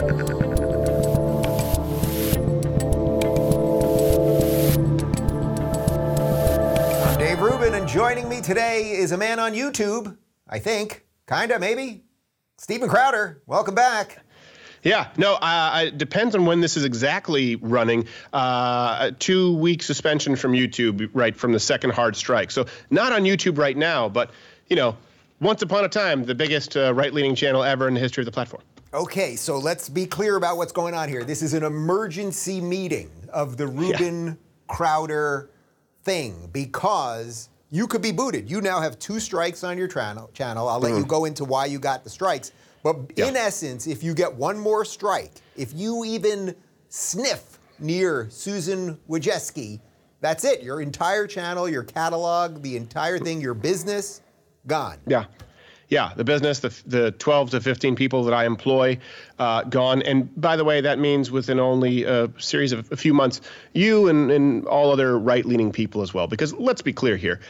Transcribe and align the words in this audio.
I'm 0.00 0.08
Dave 7.18 7.40
Rubin, 7.42 7.74
and 7.74 7.86
joining 7.86 8.26
me 8.26 8.40
today 8.40 8.92
is 8.92 9.12
a 9.12 9.18
man 9.18 9.38
on 9.38 9.52
YouTube, 9.52 10.16
I 10.48 10.58
think, 10.58 11.04
kinda, 11.28 11.58
maybe. 11.58 12.04
Steven 12.56 12.88
Crowder, 12.88 13.42
welcome 13.44 13.74
back. 13.74 14.24
Yeah, 14.82 15.08
no, 15.18 15.34
uh, 15.34 15.82
it 15.88 15.98
depends 15.98 16.34
on 16.34 16.46
when 16.46 16.62
this 16.62 16.78
is 16.78 16.86
exactly 16.86 17.56
running. 17.56 18.06
Uh, 18.32 19.10
two 19.18 19.54
week 19.56 19.82
suspension 19.82 20.34
from 20.34 20.52
YouTube, 20.52 21.10
right 21.12 21.36
from 21.36 21.52
the 21.52 21.60
second 21.60 21.90
hard 21.90 22.16
strike. 22.16 22.50
So, 22.52 22.64
not 22.88 23.12
on 23.12 23.24
YouTube 23.24 23.58
right 23.58 23.76
now, 23.76 24.08
but, 24.08 24.30
you 24.66 24.76
know, 24.76 24.96
once 25.42 25.60
upon 25.60 25.84
a 25.84 25.90
time, 25.90 26.24
the 26.24 26.34
biggest 26.34 26.74
uh, 26.74 26.94
right 26.94 27.12
leaning 27.12 27.34
channel 27.34 27.62
ever 27.62 27.86
in 27.86 27.92
the 27.92 28.00
history 28.00 28.22
of 28.22 28.26
the 28.26 28.32
platform. 28.32 28.62
Okay, 28.92 29.36
so 29.36 29.56
let's 29.56 29.88
be 29.88 30.04
clear 30.04 30.34
about 30.34 30.56
what's 30.56 30.72
going 30.72 30.94
on 30.94 31.08
here. 31.08 31.22
This 31.22 31.42
is 31.42 31.54
an 31.54 31.62
emergency 31.62 32.60
meeting 32.60 33.08
of 33.32 33.56
the 33.56 33.68
Rubin 33.68 34.26
yeah. 34.26 34.34
Crowder 34.66 35.50
thing 36.02 36.50
because 36.52 37.50
you 37.70 37.86
could 37.86 38.02
be 38.02 38.10
booted. 38.10 38.50
You 38.50 38.60
now 38.60 38.80
have 38.80 38.98
two 38.98 39.20
strikes 39.20 39.62
on 39.62 39.78
your 39.78 39.86
channel. 39.86 40.28
Channel. 40.34 40.68
I'll 40.68 40.80
let 40.80 40.92
mm. 40.92 40.98
you 40.98 41.04
go 41.04 41.24
into 41.24 41.44
why 41.44 41.66
you 41.66 41.78
got 41.78 42.02
the 42.02 42.10
strikes. 42.10 42.50
But 42.82 42.96
yeah. 43.14 43.28
in 43.28 43.36
essence, 43.36 43.86
if 43.86 44.02
you 44.02 44.12
get 44.12 44.34
one 44.34 44.58
more 44.58 44.84
strike, 44.84 45.34
if 45.56 45.72
you 45.72 46.04
even 46.04 46.56
sniff 46.88 47.60
near 47.78 48.28
Susan 48.28 48.98
Wojcicki, 49.08 49.78
that's 50.20 50.44
it. 50.44 50.64
Your 50.64 50.80
entire 50.80 51.28
channel, 51.28 51.68
your 51.68 51.84
catalog, 51.84 52.60
the 52.62 52.76
entire 52.76 53.20
thing, 53.20 53.40
your 53.40 53.54
business, 53.54 54.20
gone. 54.66 54.98
Yeah. 55.06 55.26
Yeah, 55.90 56.12
the 56.14 56.22
business, 56.22 56.60
the, 56.60 56.82
the 56.86 57.10
12 57.10 57.50
to 57.50 57.60
15 57.60 57.96
people 57.96 58.22
that 58.24 58.32
I 58.32 58.46
employ, 58.46 58.98
uh, 59.40 59.64
gone. 59.64 60.02
And 60.02 60.40
by 60.40 60.56
the 60.56 60.64
way, 60.64 60.80
that 60.82 61.00
means 61.00 61.32
within 61.32 61.58
only 61.58 62.04
a 62.04 62.30
series 62.38 62.70
of 62.70 62.90
a 62.92 62.96
few 62.96 63.12
months, 63.12 63.40
you 63.74 64.06
and, 64.08 64.30
and 64.30 64.66
all 64.66 64.92
other 64.92 65.18
right 65.18 65.44
leaning 65.44 65.72
people 65.72 66.02
as 66.02 66.14
well. 66.14 66.28
Because 66.28 66.54
let's 66.54 66.80
be 66.80 66.92
clear 66.92 67.16
here 67.16 67.40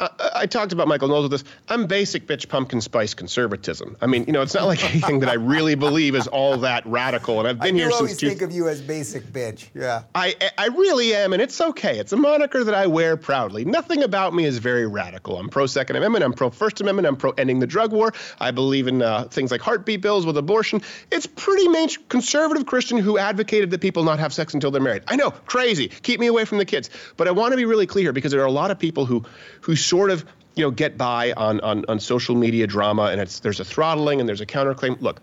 I, 0.00 0.30
I, 0.34 0.46
talked 0.46 0.72
about 0.72 0.88
Michael 0.88 1.08
Knowles 1.08 1.24
with 1.24 1.32
this. 1.32 1.44
I'm 1.68 1.86
basic 1.86 2.26
bitch 2.26 2.48
pumpkin 2.48 2.80
spice 2.80 3.14
conservatism. 3.14 3.96
I 4.00 4.06
mean, 4.06 4.24
you 4.26 4.32
know, 4.32 4.42
it's 4.42 4.54
not 4.54 4.66
like 4.66 4.84
anything 4.90 5.20
that 5.20 5.28
I 5.28 5.34
really 5.34 5.74
believe 5.74 6.14
is 6.14 6.26
all 6.26 6.58
that 6.58 6.86
radical. 6.86 7.38
And 7.38 7.48
I've 7.48 7.58
been 7.58 7.74
I 7.74 7.78
here 7.78 7.90
since. 7.90 7.94
I 7.94 7.98
always 7.98 8.20
think 8.20 8.42
of 8.42 8.52
you 8.52 8.68
as 8.68 8.80
basic 8.80 9.24
bitch. 9.24 9.68
Yeah. 9.74 10.02
I 10.14 10.34
I 10.56 10.66
really 10.66 11.14
am, 11.14 11.32
and 11.32 11.42
it's 11.42 11.60
okay. 11.60 11.98
It's 11.98 12.12
a 12.12 12.16
moniker 12.16 12.64
that 12.64 12.74
I 12.74 12.86
wear 12.86 13.16
proudly. 13.16 13.64
Nothing 13.64 14.02
about 14.02 14.34
me 14.34 14.44
is 14.44 14.58
very 14.58 14.86
radical. 14.86 15.36
I'm 15.38 15.48
pro 15.48 15.66
Second 15.66 15.96
Amendment. 15.96 16.24
I'm 16.24 16.32
pro 16.32 16.50
First 16.50 16.80
Amendment. 16.80 17.06
I'm 17.08 17.16
pro 17.16 17.30
ending 17.32 17.58
the 17.58 17.66
drug 17.66 17.92
war. 17.92 18.12
I 18.40 18.50
believe 18.50 18.86
in 18.86 19.02
uh, 19.02 19.24
things 19.24 19.50
like 19.50 19.60
heartbeat 19.60 20.00
bills 20.00 20.26
with 20.26 20.36
abortion. 20.36 20.82
It's 21.10 21.26
pretty 21.26 21.68
main 21.68 21.88
conservative 22.08 22.66
Christian 22.66 22.98
who 22.98 23.18
advocated 23.18 23.70
that 23.70 23.80
people 23.80 24.04
not 24.04 24.18
have 24.18 24.32
sex 24.32 24.54
until 24.54 24.70
they're 24.70 24.82
married. 24.82 25.02
I 25.08 25.16
know, 25.16 25.30
crazy. 25.30 25.88
Keep 25.88 26.20
me 26.20 26.26
away 26.26 26.44
from 26.44 26.58
the 26.58 26.64
kids. 26.64 26.90
But 27.16 27.28
I 27.28 27.30
want 27.32 27.52
to 27.52 27.56
be 27.56 27.64
really 27.64 27.86
clear 27.86 28.12
because 28.12 28.32
there 28.32 28.42
are 28.42 28.46
a 28.46 28.52
lot 28.52 28.70
of 28.70 28.78
people 28.78 29.06
who 29.06 29.24
who 29.60 29.76
sort 29.88 30.10
of 30.10 30.24
you 30.54 30.64
know 30.64 30.70
get 30.70 30.98
by 30.98 31.32
on, 31.32 31.60
on, 31.60 31.84
on 31.88 32.00
social 32.00 32.34
media 32.34 32.66
drama 32.66 33.04
and 33.04 33.20
it's 33.20 33.40
there's 33.40 33.60
a 33.60 33.64
throttling 33.64 34.20
and 34.20 34.28
there's 34.28 34.40
a 34.40 34.46
counterclaim. 34.46 35.00
Look, 35.00 35.20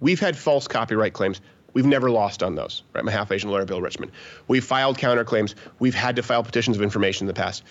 we've 0.00 0.20
had 0.20 0.36
false 0.36 0.68
copyright 0.68 1.12
claims. 1.12 1.40
We've 1.72 1.86
never 1.86 2.08
lost 2.08 2.42
on 2.42 2.54
those, 2.54 2.84
right? 2.92 3.04
My 3.04 3.10
half 3.10 3.32
Asian 3.32 3.50
lawyer, 3.50 3.64
Bill 3.64 3.80
Richmond. 3.80 4.12
We've 4.46 4.64
filed 4.64 4.96
counterclaims. 4.96 5.54
We've 5.80 5.94
had 5.94 6.16
to 6.16 6.22
file 6.22 6.44
petitions 6.44 6.76
of 6.76 6.82
information 6.82 7.24
in 7.24 7.28
the 7.28 7.34
past. 7.34 7.64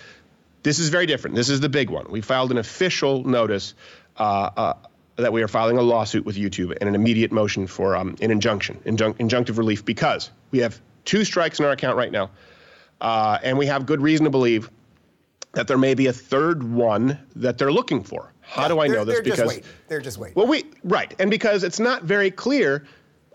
This 0.61 0.79
is 0.79 0.89
very 0.89 1.05
different. 1.05 1.35
This 1.35 1.49
is 1.49 1.61
the 1.61 1.69
big 1.69 1.89
one. 1.89 2.07
We 2.09 2.21
filed 2.21 2.51
an 2.51 2.57
official 2.57 3.23
notice 3.23 3.73
uh, 4.17 4.49
uh, 4.57 4.73
that 5.15 5.31
we 5.31 5.41
are 5.43 5.47
filing 5.47 5.77
a 5.77 5.81
lawsuit 5.81 6.25
with 6.25 6.35
YouTube 6.35 6.75
and 6.79 6.89
an 6.89 6.95
immediate 6.95 7.31
motion 7.31 7.67
for 7.67 7.95
um, 7.95 8.15
an 8.21 8.31
injunction, 8.31 8.81
injun- 8.83 9.13
injunctive 9.15 9.57
relief, 9.57 9.85
because 9.85 10.31
we 10.51 10.59
have 10.59 10.81
two 11.05 11.23
strikes 11.23 11.59
in 11.59 11.65
our 11.65 11.71
account 11.71 11.97
right 11.97 12.11
now, 12.11 12.29
uh, 12.99 13.37
and 13.43 13.57
we 13.57 13.67
have 13.67 13.85
good 13.85 14.01
reason 14.01 14.25
to 14.25 14.29
believe 14.29 14.69
that 15.53 15.67
there 15.67 15.77
may 15.77 15.93
be 15.93 16.07
a 16.07 16.13
third 16.13 16.63
one 16.63 17.17
that 17.35 17.57
they're 17.57 17.71
looking 17.71 18.03
for. 18.03 18.33
How 18.41 18.63
yeah, 18.63 18.67
do 18.67 18.79
I 18.81 18.87
know 18.87 19.05
this? 19.05 19.15
They're 19.15 19.23
because 19.23 19.37
just 19.37 19.47
waiting. 19.47 19.69
they're 19.87 20.01
just 20.01 20.17
waiting. 20.17 20.35
Well, 20.35 20.47
we 20.47 20.65
right, 20.83 21.15
and 21.19 21.31
because 21.31 21.63
it's 21.63 21.79
not 21.79 22.03
very 22.03 22.29
clear. 22.29 22.85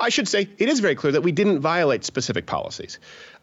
I 0.01 0.09
should 0.11 0.29
say 0.29 0.49
it 0.59 0.69
is 0.69 0.81
very 0.81 0.95
clear 0.95 1.13
that 1.13 1.23
we 1.23 1.33
didn't 1.33 1.61
violate 1.61 2.05
specific 2.05 2.47
policies. 2.47 2.99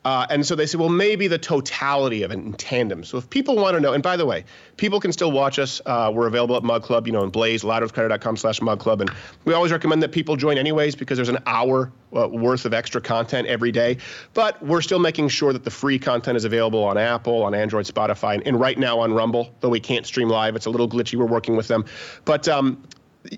Uh, 0.05 0.27
and 0.29 0.45
so 0.45 0.53
they 0.53 0.67
say, 0.67 0.77
well, 0.77 0.87
maybe 0.87 1.27
the 1.27 1.39
totality 1.39 2.21
of 2.21 2.29
it 2.29 2.35
in 2.35 2.53
tandem. 2.53 3.03
So 3.03 3.17
if 3.17 3.27
people 3.27 3.55
want 3.55 3.73
to 3.73 3.79
know, 3.79 3.91
and 3.91 4.03
by 4.03 4.17
the 4.17 4.25
way, 4.25 4.45
people 4.77 4.99
can 4.99 5.11
still 5.11 5.31
watch 5.31 5.57
us. 5.57 5.81
Uh, 5.83 6.11
we're 6.13 6.27
available 6.27 6.55
at 6.55 6.63
Mug 6.63 6.83
Club, 6.83 7.07
you 7.07 7.13
know, 7.13 7.23
in 7.23 7.31
Blaze, 7.31 7.63
louderwithcrowder.com 7.63 8.37
slash 8.37 8.61
Mug 8.61 8.79
Club. 8.79 9.01
And 9.01 9.09
we 9.45 9.55
always 9.55 9.71
recommend 9.71 10.03
that 10.03 10.11
people 10.11 10.35
join 10.35 10.59
anyways 10.59 10.95
because 10.95 11.17
there's 11.17 11.29
an 11.29 11.39
hour 11.47 11.91
uh, 12.15 12.27
worth 12.27 12.65
of 12.65 12.73
extra 12.75 13.01
content 13.01 13.47
every 13.47 13.71
day. 13.71 13.97
But 14.35 14.63
we're 14.63 14.81
still 14.81 14.99
making 14.99 15.29
sure 15.29 15.51
that 15.51 15.63
the 15.63 15.71
free 15.71 15.97
content 15.97 16.37
is 16.37 16.45
available 16.45 16.83
on 16.83 16.99
Apple, 16.99 17.41
on 17.41 17.55
Android, 17.55 17.85
Spotify, 17.85 18.35
and, 18.35 18.45
and 18.45 18.59
right 18.59 18.77
now 18.77 18.99
on 18.99 19.11
Rumble, 19.11 19.55
though 19.61 19.69
we 19.69 19.79
can't 19.79 20.05
stream 20.05 20.29
live. 20.29 20.55
It's 20.55 20.67
a 20.67 20.69
little 20.69 20.87
glitchy. 20.87 21.17
We're 21.17 21.25
working 21.25 21.55
with 21.55 21.67
them. 21.67 21.83
But, 22.25 22.47
um, 22.47 22.83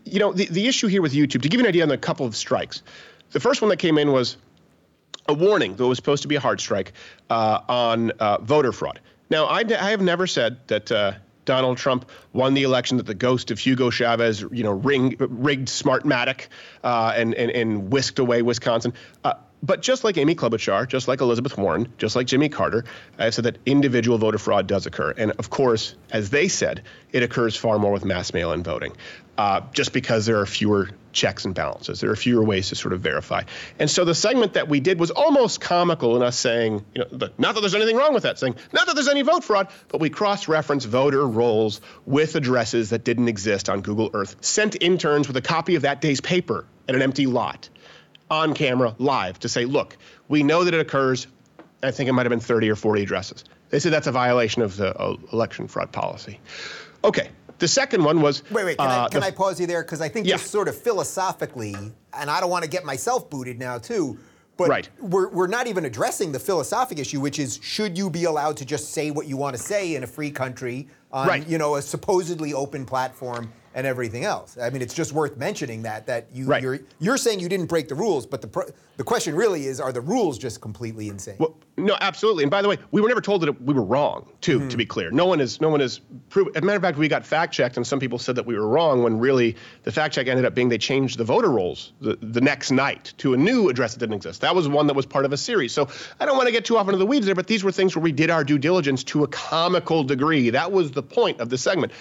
you 0.05 0.19
know, 0.19 0.33
the, 0.33 0.45
the 0.45 0.67
issue 0.67 0.87
here 0.87 1.01
with 1.01 1.13
YouTube, 1.13 1.41
to 1.41 1.49
give 1.49 1.59
you 1.59 1.65
an 1.65 1.69
idea 1.69 1.83
on 1.83 1.89
the 1.89 1.97
couple 1.97 2.25
of 2.25 2.35
strikes, 2.35 2.83
the 3.31 3.39
first 3.39 3.61
one 3.61 3.69
that 3.69 3.77
came 3.77 3.97
in 3.97 4.11
was 4.11 4.37
a 5.27 5.33
warning, 5.33 5.75
though 5.75 5.85
it 5.85 5.89
was 5.89 5.97
supposed 5.97 6.21
to 6.23 6.27
be 6.27 6.35
a 6.35 6.39
hard 6.39 6.61
strike, 6.61 6.93
uh, 7.29 7.59
on 7.67 8.11
uh, 8.11 8.37
voter 8.39 8.71
fraud. 8.71 8.99
Now, 9.29 9.45
I, 9.45 9.59
I, 9.59 9.89
have 9.89 10.01
never 10.01 10.25
said 10.25 10.65
that 10.67 10.89
uh, 10.89 11.13
Donald 11.43 11.77
Trump 11.77 12.09
won 12.31 12.53
the 12.53 12.63
election, 12.63 12.97
that 12.97 13.05
the 13.05 13.13
ghost 13.13 13.51
of 13.51 13.59
Hugo 13.59 13.89
Chavez, 13.89 14.41
you 14.41 14.63
know, 14.63 14.71
ring, 14.71 15.15
rigged 15.19 15.67
Smartmatic 15.67 16.47
uh, 16.83 17.13
and, 17.15 17.33
and, 17.33 17.51
and 17.51 17.91
whisked 17.91 18.19
away 18.19 18.41
Wisconsin. 18.41 18.93
But 19.63 19.81
just 19.81 20.03
like 20.03 20.17
Amy 20.17 20.35
Klobuchar, 20.35 20.87
just 20.87 21.07
like 21.07 21.19
Elizabeth 21.19 21.57
Warren, 21.57 21.91
just 21.97 22.15
like 22.15 22.27
Jimmy 22.27 22.47
Carter, 22.47 22.85
I 23.17 23.25
have 23.25 23.33
said 23.33 23.45
that 23.45 23.57
individual 23.65 24.17
voter 24.19 24.37
fraud 24.37 24.67
does 24.67 24.85
occur. 24.85 25.13
And 25.17 25.31
of 25.31 25.49
course, 25.49 25.95
as 26.11 26.29
they 26.29 26.47
said, 26.47 26.83
it 27.11 27.23
occurs 27.23 27.55
far 27.55 27.79
more 27.79 27.91
with 27.91 28.05
mass 28.05 28.33
mail 28.33 28.51
in 28.51 28.61
voting, 28.61 28.93
uh, 29.37 29.61
just 29.73 29.93
because 29.93 30.27
there 30.27 30.39
are 30.39 30.45
fewer 30.45 30.91
checks 31.11 31.45
and 31.45 31.55
balances. 31.55 31.99
There 31.99 32.11
are 32.11 32.15
fewer 32.15 32.43
ways 32.43 32.69
to 32.69 32.75
sort 32.75 32.93
of 32.93 33.01
verify. 33.01 33.43
And 33.79 33.89
so 33.89 34.05
the 34.05 34.13
segment 34.13 34.53
that 34.53 34.67
we 34.69 34.79
did 34.79 34.99
was 34.99 35.09
almost 35.09 35.59
comical 35.59 36.15
in 36.15 36.21
us 36.21 36.37
saying, 36.37 36.85
you 36.93 37.03
know, 37.03 37.29
not 37.39 37.55
that 37.55 37.61
there's 37.61 37.73
anything 37.73 37.95
wrong 37.95 38.13
with 38.13 38.23
that, 38.23 38.37
saying, 38.37 38.55
not 38.73 38.85
that 38.85 38.93
there's 38.93 39.07
any 39.07 39.23
vote 39.23 39.43
fraud, 39.43 39.69
but 39.87 39.99
we 39.99 40.11
cross 40.11 40.47
reference 40.47 40.85
voter 40.85 41.25
rolls 41.25 41.81
with 42.05 42.35
addresses 42.35 42.91
that 42.91 43.03
didn't 43.03 43.27
exist 43.27 43.69
on 43.69 43.81
Google 43.81 44.11
Earth, 44.13 44.35
sent 44.41 44.81
interns 44.83 45.27
with 45.27 45.35
a 45.35 45.41
copy 45.41 45.73
of 45.73 45.81
that 45.81 45.99
day's 45.99 46.21
paper 46.21 46.67
at 46.87 46.93
an 46.93 47.01
empty 47.01 47.25
lot 47.25 47.69
on 48.29 48.53
camera 48.53 48.95
live 48.99 49.39
to 49.39 49.49
say, 49.49 49.65
look, 49.65 49.97
we 50.27 50.43
know 50.43 50.63
that 50.63 50.73
it 50.73 50.79
occurs. 50.79 51.27
I 51.83 51.91
think 51.91 52.09
it 52.09 52.13
might 52.13 52.25
have 52.25 52.31
been 52.31 52.39
30 52.39 52.69
or 52.69 52.75
40 52.75 53.03
addresses. 53.03 53.43
They 53.69 53.79
said 53.79 53.91
that's 53.91 54.07
a 54.07 54.11
violation 54.11 54.61
of 54.61 54.77
the 54.77 54.95
uh, 54.97 55.15
election 55.31 55.67
fraud 55.67 55.91
policy. 55.91 56.39
Okay, 57.03 57.29
the 57.59 57.67
second 57.67 58.03
one 58.03 58.21
was. 58.21 58.43
Wait, 58.49 58.65
wait. 58.65 58.77
Can, 58.77 58.87
uh, 58.87 59.05
I, 59.05 59.09
can 59.09 59.21
the, 59.21 59.27
I 59.27 59.31
pause 59.31 59.59
you 59.59 59.67
there? 59.67 59.83
Because 59.83 60.01
I 60.01 60.09
think 60.09 60.25
yeah. 60.25 60.35
just 60.35 60.51
sort 60.51 60.67
of 60.67 60.77
philosophically, 60.77 61.75
and 62.13 62.29
I 62.29 62.39
don't 62.39 62.49
want 62.49 62.63
to 62.63 62.69
get 62.69 62.85
myself 62.85 63.29
booted 63.29 63.59
now 63.59 63.77
too. 63.77 64.17
But 64.55 64.69
right. 64.69 64.89
we're, 64.99 65.29
we're 65.29 65.47
not 65.47 65.67
even 65.67 65.85
addressing 65.85 66.31
the 66.31 66.39
philosophic 66.39 66.97
issue, 66.97 67.19
which 67.19 67.37
is 67.37 67.59
should 67.61 67.95
you 67.95 68.09
be 68.09 68.23
allowed 68.23 68.57
to 68.57 68.65
just 68.65 68.91
say 68.91 69.11
what 69.11 69.27
you 69.27 69.37
want 69.37 69.55
to 69.55 69.61
say 69.61 69.93
in 69.93 70.03
a 70.03 70.07
free 70.07 70.31
country 70.31 70.87
on 71.11 71.27
right. 71.27 71.47
you 71.47 71.57
know 71.57 71.75
a 71.75 71.81
supposedly 71.81 72.53
open 72.53 72.85
platform 72.85 73.51
and 73.77 73.85
everything 73.85 74.25
else. 74.25 74.57
I 74.59 74.71
mean, 74.71 74.81
it's 74.81 74.95
just 74.95 75.13
worth 75.13 75.37
mentioning 75.37 75.83
that 75.83 76.07
that 76.07 76.25
you 76.33 76.47
right. 76.47 76.63
you're 76.63 76.79
you're 76.99 77.15
saying 77.15 77.39
you 77.39 77.47
didn't 77.47 77.67
break 77.67 77.87
the 77.87 77.93
rules, 77.93 78.25
but 78.25 78.41
the 78.41 78.73
the 78.97 79.03
question 79.03 79.35
really 79.35 79.67
is, 79.67 79.79
are 79.79 79.91
the 79.91 80.01
rules 80.01 80.39
just 80.39 80.61
completely 80.61 81.09
insane? 81.09 81.35
Well, 81.37 81.55
no, 81.77 81.95
absolutely. 82.01 82.43
And 82.43 82.49
by 82.49 82.63
the 82.63 82.69
way, 82.69 82.79
we 82.89 83.01
were 83.01 83.07
never 83.07 83.21
told 83.21 83.41
that 83.41 83.61
we 83.61 83.75
were 83.75 83.83
wrong. 83.83 84.27
Too, 84.41 84.59
mm-hmm. 84.59 84.69
to 84.69 84.77
be 84.77 84.85
clear, 84.85 85.11
no 85.11 85.27
one 85.27 85.39
is 85.39 85.61
no 85.61 85.69
one 85.69 85.79
is 85.79 86.01
proven. 86.29 86.53
As 86.55 86.63
a 86.63 86.65
matter 86.65 86.77
of 86.77 86.81
fact, 86.81 86.97
we 86.97 87.07
got 87.07 87.23
fact 87.23 87.53
checked, 87.53 87.77
and 87.77 87.85
some 87.85 87.99
people 87.99 88.17
said 88.17 88.35
that 88.35 88.47
we 88.47 88.57
were 88.57 88.67
wrong 88.67 89.03
when 89.03 89.19
really 89.19 89.55
the 89.83 89.91
fact 89.91 90.15
check 90.15 90.27
ended 90.27 90.43
up 90.43 90.55
being 90.55 90.69
they 90.69 90.79
changed 90.79 91.19
the 91.19 91.23
voter 91.23 91.51
rolls 91.51 91.93
the, 92.01 92.17
the 92.19 92.41
next 92.41 92.71
night 92.71 93.13
to 93.17 93.35
a 93.35 93.37
new 93.37 93.69
address 93.69 93.93
that 93.93 93.99
didn't 93.99 94.15
exist. 94.15 94.41
That 94.41 94.55
was 94.55 94.67
one 94.67 94.87
that 94.87 94.95
was 94.95 95.05
part 95.05 95.23
of 95.23 95.33
a 95.33 95.37
series. 95.37 95.71
So 95.71 95.87
I 96.19 96.25
don't 96.25 96.35
want 96.35 96.47
to 96.47 96.51
get 96.51 96.65
too 96.65 96.77
off 96.77 96.87
into 96.87 96.97
the 96.97 97.05
weeds 97.05 97.27
there, 97.27 97.35
but 97.35 97.45
these 97.45 97.63
were 97.63 97.71
things 97.71 97.95
where 97.95 98.01
we 98.01 98.11
did 98.11 98.31
our 98.31 98.43
due 98.43 98.57
diligence 98.57 99.03
to 99.03 99.23
a 99.23 99.27
comical 99.27 100.03
degree. 100.03 100.49
That 100.49 100.71
was 100.71 100.89
the 100.91 101.03
point 101.03 101.39
of 101.39 101.49
the 101.49 101.59
segment. 101.59 101.91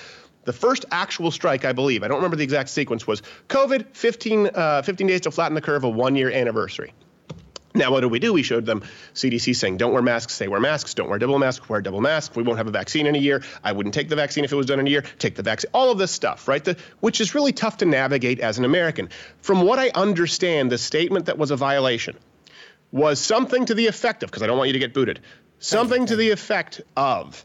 The 0.46 0.52
first 0.52 0.84
actual 0.90 1.30
strike, 1.30 1.64
I 1.64 1.72
believe, 1.72 2.02
I 2.02 2.08
don't 2.08 2.18
remember 2.18 2.36
the 2.36 2.44
exact 2.44 2.70
sequence, 2.70 3.06
was 3.06 3.20
COVID, 3.48 3.94
15, 3.94 4.50
uh, 4.54 4.82
15 4.82 5.06
days 5.06 5.20
to 5.22 5.30
flatten 5.30 5.54
the 5.54 5.60
curve, 5.60 5.84
a 5.84 5.90
one 5.90 6.14
year 6.14 6.30
anniversary. 6.30 6.94
Now, 7.74 7.90
what 7.90 8.00
did 8.00 8.10
we 8.10 8.20
do? 8.20 8.32
We 8.32 8.42
showed 8.42 8.64
them 8.64 8.82
CDC 9.12 9.54
saying, 9.54 9.76
don't 9.76 9.92
wear 9.92 10.00
masks, 10.00 10.32
say 10.32 10.48
wear 10.48 10.60
masks, 10.60 10.94
don't 10.94 11.10
wear 11.10 11.18
double 11.18 11.38
masks, 11.38 11.68
wear 11.68 11.82
double 11.82 12.00
masks. 12.00 12.34
We 12.34 12.42
won't 12.42 12.56
have 12.56 12.68
a 12.68 12.70
vaccine 12.70 13.06
in 13.06 13.14
a 13.14 13.18
year. 13.18 13.42
I 13.62 13.72
wouldn't 13.72 13.94
take 13.94 14.08
the 14.08 14.16
vaccine 14.16 14.44
if 14.44 14.52
it 14.52 14.56
was 14.56 14.66
done 14.66 14.80
in 14.80 14.86
a 14.86 14.90
year. 14.90 15.02
Take 15.18 15.34
the 15.34 15.42
vaccine. 15.42 15.70
All 15.74 15.90
of 15.90 15.98
this 15.98 16.10
stuff, 16.10 16.48
right? 16.48 16.64
The, 16.64 16.78
which 17.00 17.20
is 17.20 17.34
really 17.34 17.52
tough 17.52 17.78
to 17.78 17.84
navigate 17.84 18.40
as 18.40 18.58
an 18.58 18.64
American. 18.64 19.10
From 19.42 19.60
what 19.60 19.78
I 19.78 19.90
understand, 19.90 20.72
the 20.72 20.78
statement 20.78 21.26
that 21.26 21.36
was 21.36 21.50
a 21.50 21.56
violation 21.56 22.16
was 22.92 23.20
something 23.20 23.66
to 23.66 23.74
the 23.74 23.88
effect 23.88 24.22
of, 24.22 24.30
because 24.30 24.42
I 24.42 24.46
don't 24.46 24.56
want 24.56 24.68
you 24.68 24.74
to 24.74 24.78
get 24.78 24.94
booted, 24.94 25.20
something 25.58 26.06
to 26.06 26.16
the 26.16 26.30
effect 26.30 26.80
of, 26.96 27.44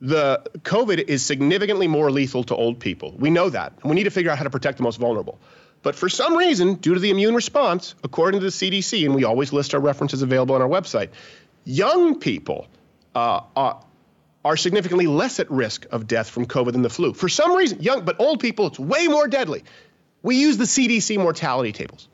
the 0.00 0.42
COVID 0.58 1.08
is 1.08 1.24
significantly 1.24 1.86
more 1.86 2.10
lethal 2.10 2.44
to 2.44 2.56
old 2.56 2.80
people. 2.80 3.14
We 3.18 3.30
know 3.30 3.50
that. 3.50 3.74
And 3.82 3.90
we 3.90 3.96
need 3.96 4.04
to 4.04 4.10
figure 4.10 4.30
out 4.30 4.38
how 4.38 4.44
to 4.44 4.50
protect 4.50 4.78
the 4.78 4.82
most 4.82 4.98
vulnerable. 4.98 5.38
But 5.82 5.94
for 5.94 6.08
some 6.08 6.36
reason, 6.36 6.74
due 6.74 6.94
to 6.94 7.00
the 7.00 7.10
immune 7.10 7.34
response, 7.34 7.94
according 8.02 8.40
to 8.40 8.46
the 8.46 8.52
CDC, 8.52 9.04
and 9.04 9.14
we 9.14 9.24
always 9.24 9.52
list 9.52 9.74
our 9.74 9.80
references 9.80 10.22
available 10.22 10.54
on 10.54 10.62
our 10.62 10.68
website, 10.68 11.08
young 11.64 12.18
people 12.18 12.66
uh, 13.14 13.42
are, 13.56 13.84
are 14.44 14.56
significantly 14.56 15.06
less 15.06 15.40
at 15.40 15.50
risk 15.50 15.86
of 15.90 16.06
death 16.06 16.28
from 16.28 16.46
COVID 16.46 16.72
than 16.72 16.82
the 16.82 16.90
flu. 16.90 17.14
For 17.14 17.28
some 17.28 17.54
reason, 17.54 17.80
young, 17.80 18.04
but 18.04 18.20
old 18.20 18.40
people, 18.40 18.66
it's 18.66 18.78
way 18.78 19.06
more 19.08 19.26
deadly. 19.26 19.64
We 20.22 20.36
use 20.36 20.58
the 20.58 20.64
CDC 20.64 21.16
mortality 21.18 21.72
tables. 21.72 22.08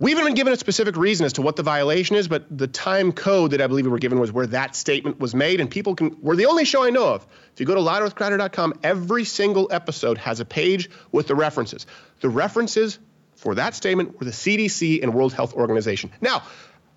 We 0.00 0.12
haven't 0.12 0.26
been 0.26 0.34
given 0.34 0.52
a 0.52 0.56
specific 0.56 0.96
reason 0.96 1.26
as 1.26 1.32
to 1.34 1.42
what 1.42 1.56
the 1.56 1.64
violation 1.64 2.14
is, 2.14 2.28
but 2.28 2.44
the 2.56 2.68
time 2.68 3.10
code 3.10 3.50
that 3.50 3.60
I 3.60 3.66
believe 3.66 3.84
we 3.84 3.90
were 3.90 3.98
given 3.98 4.20
was 4.20 4.30
where 4.30 4.46
that 4.48 4.76
statement 4.76 5.18
was 5.18 5.34
made, 5.34 5.60
and 5.60 5.68
people 5.68 5.96
can. 5.96 6.16
We're 6.22 6.36
the 6.36 6.46
only 6.46 6.64
show 6.64 6.84
I 6.84 6.90
know 6.90 7.14
of. 7.14 7.26
If 7.52 7.58
you 7.58 7.66
go 7.66 7.74
to 7.74 7.80
louderwithcrowder.com, 7.80 8.74
every 8.84 9.24
single 9.24 9.66
episode 9.72 10.18
has 10.18 10.38
a 10.38 10.44
page 10.44 10.88
with 11.10 11.26
the 11.26 11.34
references. 11.34 11.84
The 12.20 12.28
references 12.28 13.00
for 13.34 13.56
that 13.56 13.74
statement 13.74 14.20
were 14.20 14.24
the 14.24 14.30
CDC 14.30 15.02
and 15.02 15.14
World 15.14 15.32
Health 15.32 15.54
Organization. 15.54 16.12
Now, 16.20 16.44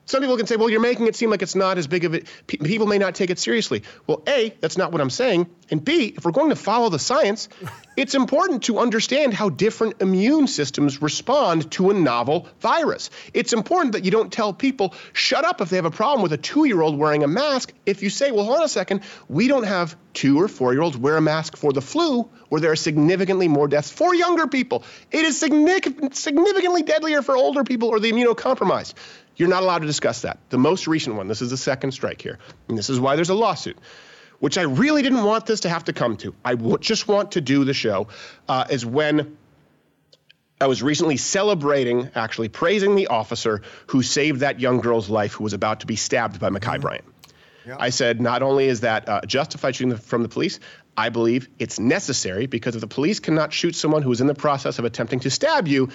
some 0.05 0.21
people 0.21 0.35
can 0.37 0.47
say, 0.47 0.55
well, 0.55 0.69
you're 0.69 0.81
making 0.81 1.07
it 1.07 1.15
seem 1.15 1.29
like 1.29 1.41
it's 1.41 1.55
not 1.55 1.77
as 1.77 1.87
big 1.87 2.05
of 2.05 2.13
it. 2.13 2.27
people 2.47 2.87
may 2.87 2.97
not 2.97 3.15
take 3.15 3.29
it 3.29 3.39
seriously. 3.39 3.83
Well, 4.07 4.23
A, 4.27 4.53
that's 4.59 4.77
not 4.77 4.91
what 4.91 4.99
I'm 4.99 5.09
saying. 5.09 5.49
And 5.69 5.83
B, 5.83 6.13
if 6.17 6.25
we're 6.25 6.31
going 6.31 6.49
to 6.49 6.55
follow 6.55 6.89
the 6.89 6.99
science, 6.99 7.47
it's 7.97 8.15
important 8.15 8.63
to 8.63 8.79
understand 8.79 9.33
how 9.33 9.49
different 9.49 10.01
immune 10.01 10.47
systems 10.47 11.01
respond 11.01 11.71
to 11.73 11.91
a 11.91 11.93
novel 11.93 12.47
virus. 12.59 13.09
It's 13.33 13.53
important 13.53 13.93
that 13.93 14.03
you 14.03 14.11
don't 14.11 14.33
tell 14.33 14.53
people, 14.53 14.95
shut 15.13 15.45
up 15.45 15.61
if 15.61 15.69
they 15.69 15.77
have 15.77 15.85
a 15.85 15.91
problem 15.91 16.23
with 16.23 16.33
a 16.33 16.37
two 16.37 16.65
year 16.65 16.81
old 16.81 16.97
wearing 16.97 17.23
a 17.23 17.27
mask. 17.27 17.71
If 17.85 18.01
you 18.01 18.09
say, 18.09 18.31
well, 18.31 18.45
hold 18.45 18.57
on 18.57 18.63
a 18.63 18.69
second, 18.69 19.01
we 19.29 19.47
don't 19.47 19.63
have 19.63 19.95
two 20.13 20.41
or 20.41 20.47
four 20.47 20.73
year 20.73 20.81
olds 20.81 20.97
wear 20.97 21.15
a 21.15 21.21
mask 21.21 21.55
for 21.55 21.71
the 21.71 21.81
flu, 21.81 22.29
where 22.49 22.59
there 22.59 22.71
are 22.71 22.75
significantly 22.75 23.47
more 23.47 23.67
deaths 23.67 23.91
for 23.91 24.13
younger 24.13 24.47
people. 24.47 24.83
It 25.11 25.23
is 25.23 25.39
significantly 25.39 26.83
deadlier 26.83 27.21
for 27.21 27.37
older 27.37 27.63
people 27.63 27.89
or 27.89 27.99
the 27.99 28.11
immunocompromised. 28.11 28.93
You're 29.35 29.49
not 29.49 29.63
allowed 29.63 29.79
to 29.79 29.87
discuss 29.87 30.21
that. 30.21 30.37
The 30.49 30.57
most 30.57 30.87
recent 30.87 31.15
one, 31.15 31.27
this 31.27 31.41
is 31.41 31.49
the 31.49 31.57
second 31.57 31.91
strike 31.91 32.21
here, 32.21 32.39
and 32.67 32.77
this 32.77 32.89
is 32.89 32.99
why 32.99 33.15
there's 33.15 33.29
a 33.29 33.35
lawsuit, 33.35 33.77
which 34.39 34.57
I 34.57 34.63
really 34.63 35.01
didn't 35.01 35.23
want 35.23 35.45
this 35.45 35.61
to 35.61 35.69
have 35.69 35.85
to 35.85 35.93
come 35.93 36.17
to. 36.17 36.35
I 36.43 36.55
w- 36.55 36.77
just 36.77 37.07
want 37.07 37.33
to 37.33 37.41
do 37.41 37.63
the 37.63 37.73
show, 37.73 38.07
uh, 38.47 38.65
is 38.69 38.85
when 38.85 39.37
I 40.59 40.67
was 40.67 40.83
recently 40.83 41.17
celebrating, 41.17 42.11
actually 42.13 42.49
praising 42.49 42.95
the 42.95 43.07
officer 43.07 43.63
who 43.87 44.03
saved 44.03 44.41
that 44.41 44.59
young 44.59 44.79
girl's 44.79 45.09
life 45.09 45.33
who 45.33 45.43
was 45.43 45.53
about 45.53 45.79
to 45.79 45.87
be 45.87 45.95
stabbed 45.95 46.39
by 46.39 46.49
Ma'Khia 46.49 46.59
mm-hmm. 46.59 46.81
Bryant. 46.81 47.05
Yeah. 47.65 47.77
I 47.79 47.89
said, 47.89 48.21
not 48.21 48.41
only 48.41 48.65
is 48.65 48.81
that 48.81 49.07
uh, 49.07 49.21
justified 49.21 49.75
shooting 49.75 49.95
from 49.95 50.23
the 50.23 50.29
police, 50.29 50.59
I 50.97 51.09
believe 51.09 51.47
it's 51.57 51.79
necessary 51.79 52.47
because 52.47 52.75
if 52.75 52.81
the 52.81 52.87
police 52.87 53.19
cannot 53.19 53.53
shoot 53.53 53.75
someone 53.75 54.01
who 54.01 54.11
is 54.11 54.21
in 54.21 54.27
the 54.27 54.35
process 54.35 54.79
of 54.79 54.85
attempting 54.85 55.19
to 55.21 55.29
stab 55.29 55.67
you, 55.67 55.89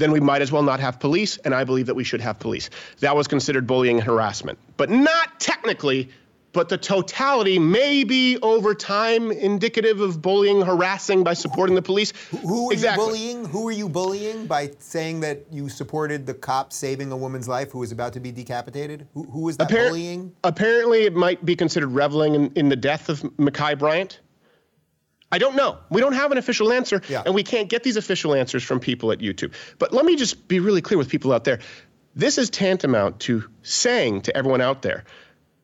then 0.00 0.12
we 0.12 0.20
might 0.20 0.42
as 0.42 0.50
well 0.50 0.62
not 0.62 0.80
have 0.80 0.98
police, 0.98 1.36
and 1.38 1.54
I 1.54 1.64
believe 1.64 1.86
that 1.86 1.94
we 1.94 2.04
should 2.04 2.20
have 2.20 2.38
police. 2.38 2.70
That 3.00 3.14
was 3.14 3.28
considered 3.28 3.66
bullying 3.66 3.98
and 3.98 4.06
harassment, 4.06 4.58
but 4.76 4.90
not 4.90 5.38
technically. 5.38 6.10
But 6.52 6.68
the 6.68 6.78
totality 6.78 7.60
may 7.60 8.02
be 8.02 8.36
over 8.38 8.74
time 8.74 9.30
indicative 9.30 10.00
of 10.00 10.20
bullying, 10.20 10.62
harassing 10.62 11.22
by 11.22 11.34
supporting 11.34 11.76
the 11.76 11.82
police. 11.82 12.12
Who 12.42 12.70
are 12.70 12.72
exactly. 12.72 13.04
you 13.04 13.10
bullying? 13.10 13.44
Who 13.44 13.68
are 13.68 13.72
you 13.72 13.88
bullying 13.88 14.46
by 14.46 14.72
saying 14.80 15.20
that 15.20 15.44
you 15.52 15.68
supported 15.68 16.26
the 16.26 16.34
cop 16.34 16.72
saving 16.72 17.12
a 17.12 17.16
woman's 17.16 17.46
life 17.46 17.70
who 17.70 17.78
was 17.78 17.92
about 17.92 18.14
to 18.14 18.20
be 18.20 18.32
decapitated? 18.32 19.06
Who, 19.14 19.22
who 19.30 19.48
is 19.48 19.58
that 19.58 19.70
Appar- 19.70 19.90
bullying? 19.90 20.34
Apparently, 20.42 21.04
it 21.04 21.14
might 21.14 21.44
be 21.44 21.54
considered 21.54 21.90
reveling 21.92 22.34
in, 22.34 22.52
in 22.56 22.68
the 22.68 22.74
death 22.74 23.08
of 23.08 23.20
Ma'Khia 23.20 23.78
Bryant. 23.78 24.18
I 25.32 25.38
don't 25.38 25.56
know. 25.56 25.78
We 25.90 26.00
don't 26.00 26.14
have 26.14 26.32
an 26.32 26.38
official 26.38 26.72
answer, 26.72 27.02
yeah. 27.08 27.22
and 27.24 27.34
we 27.34 27.42
can't 27.42 27.68
get 27.68 27.82
these 27.82 27.96
official 27.96 28.34
answers 28.34 28.62
from 28.62 28.80
people 28.80 29.12
at 29.12 29.18
YouTube. 29.18 29.52
But 29.78 29.92
let 29.92 30.04
me 30.04 30.16
just 30.16 30.48
be 30.48 30.60
really 30.60 30.82
clear 30.82 30.98
with 30.98 31.08
people 31.08 31.32
out 31.32 31.44
there. 31.44 31.60
This 32.16 32.38
is 32.38 32.50
tantamount 32.50 33.20
to 33.20 33.44
saying 33.62 34.22
to 34.22 34.36
everyone 34.36 34.60
out 34.60 34.82
there, 34.82 35.04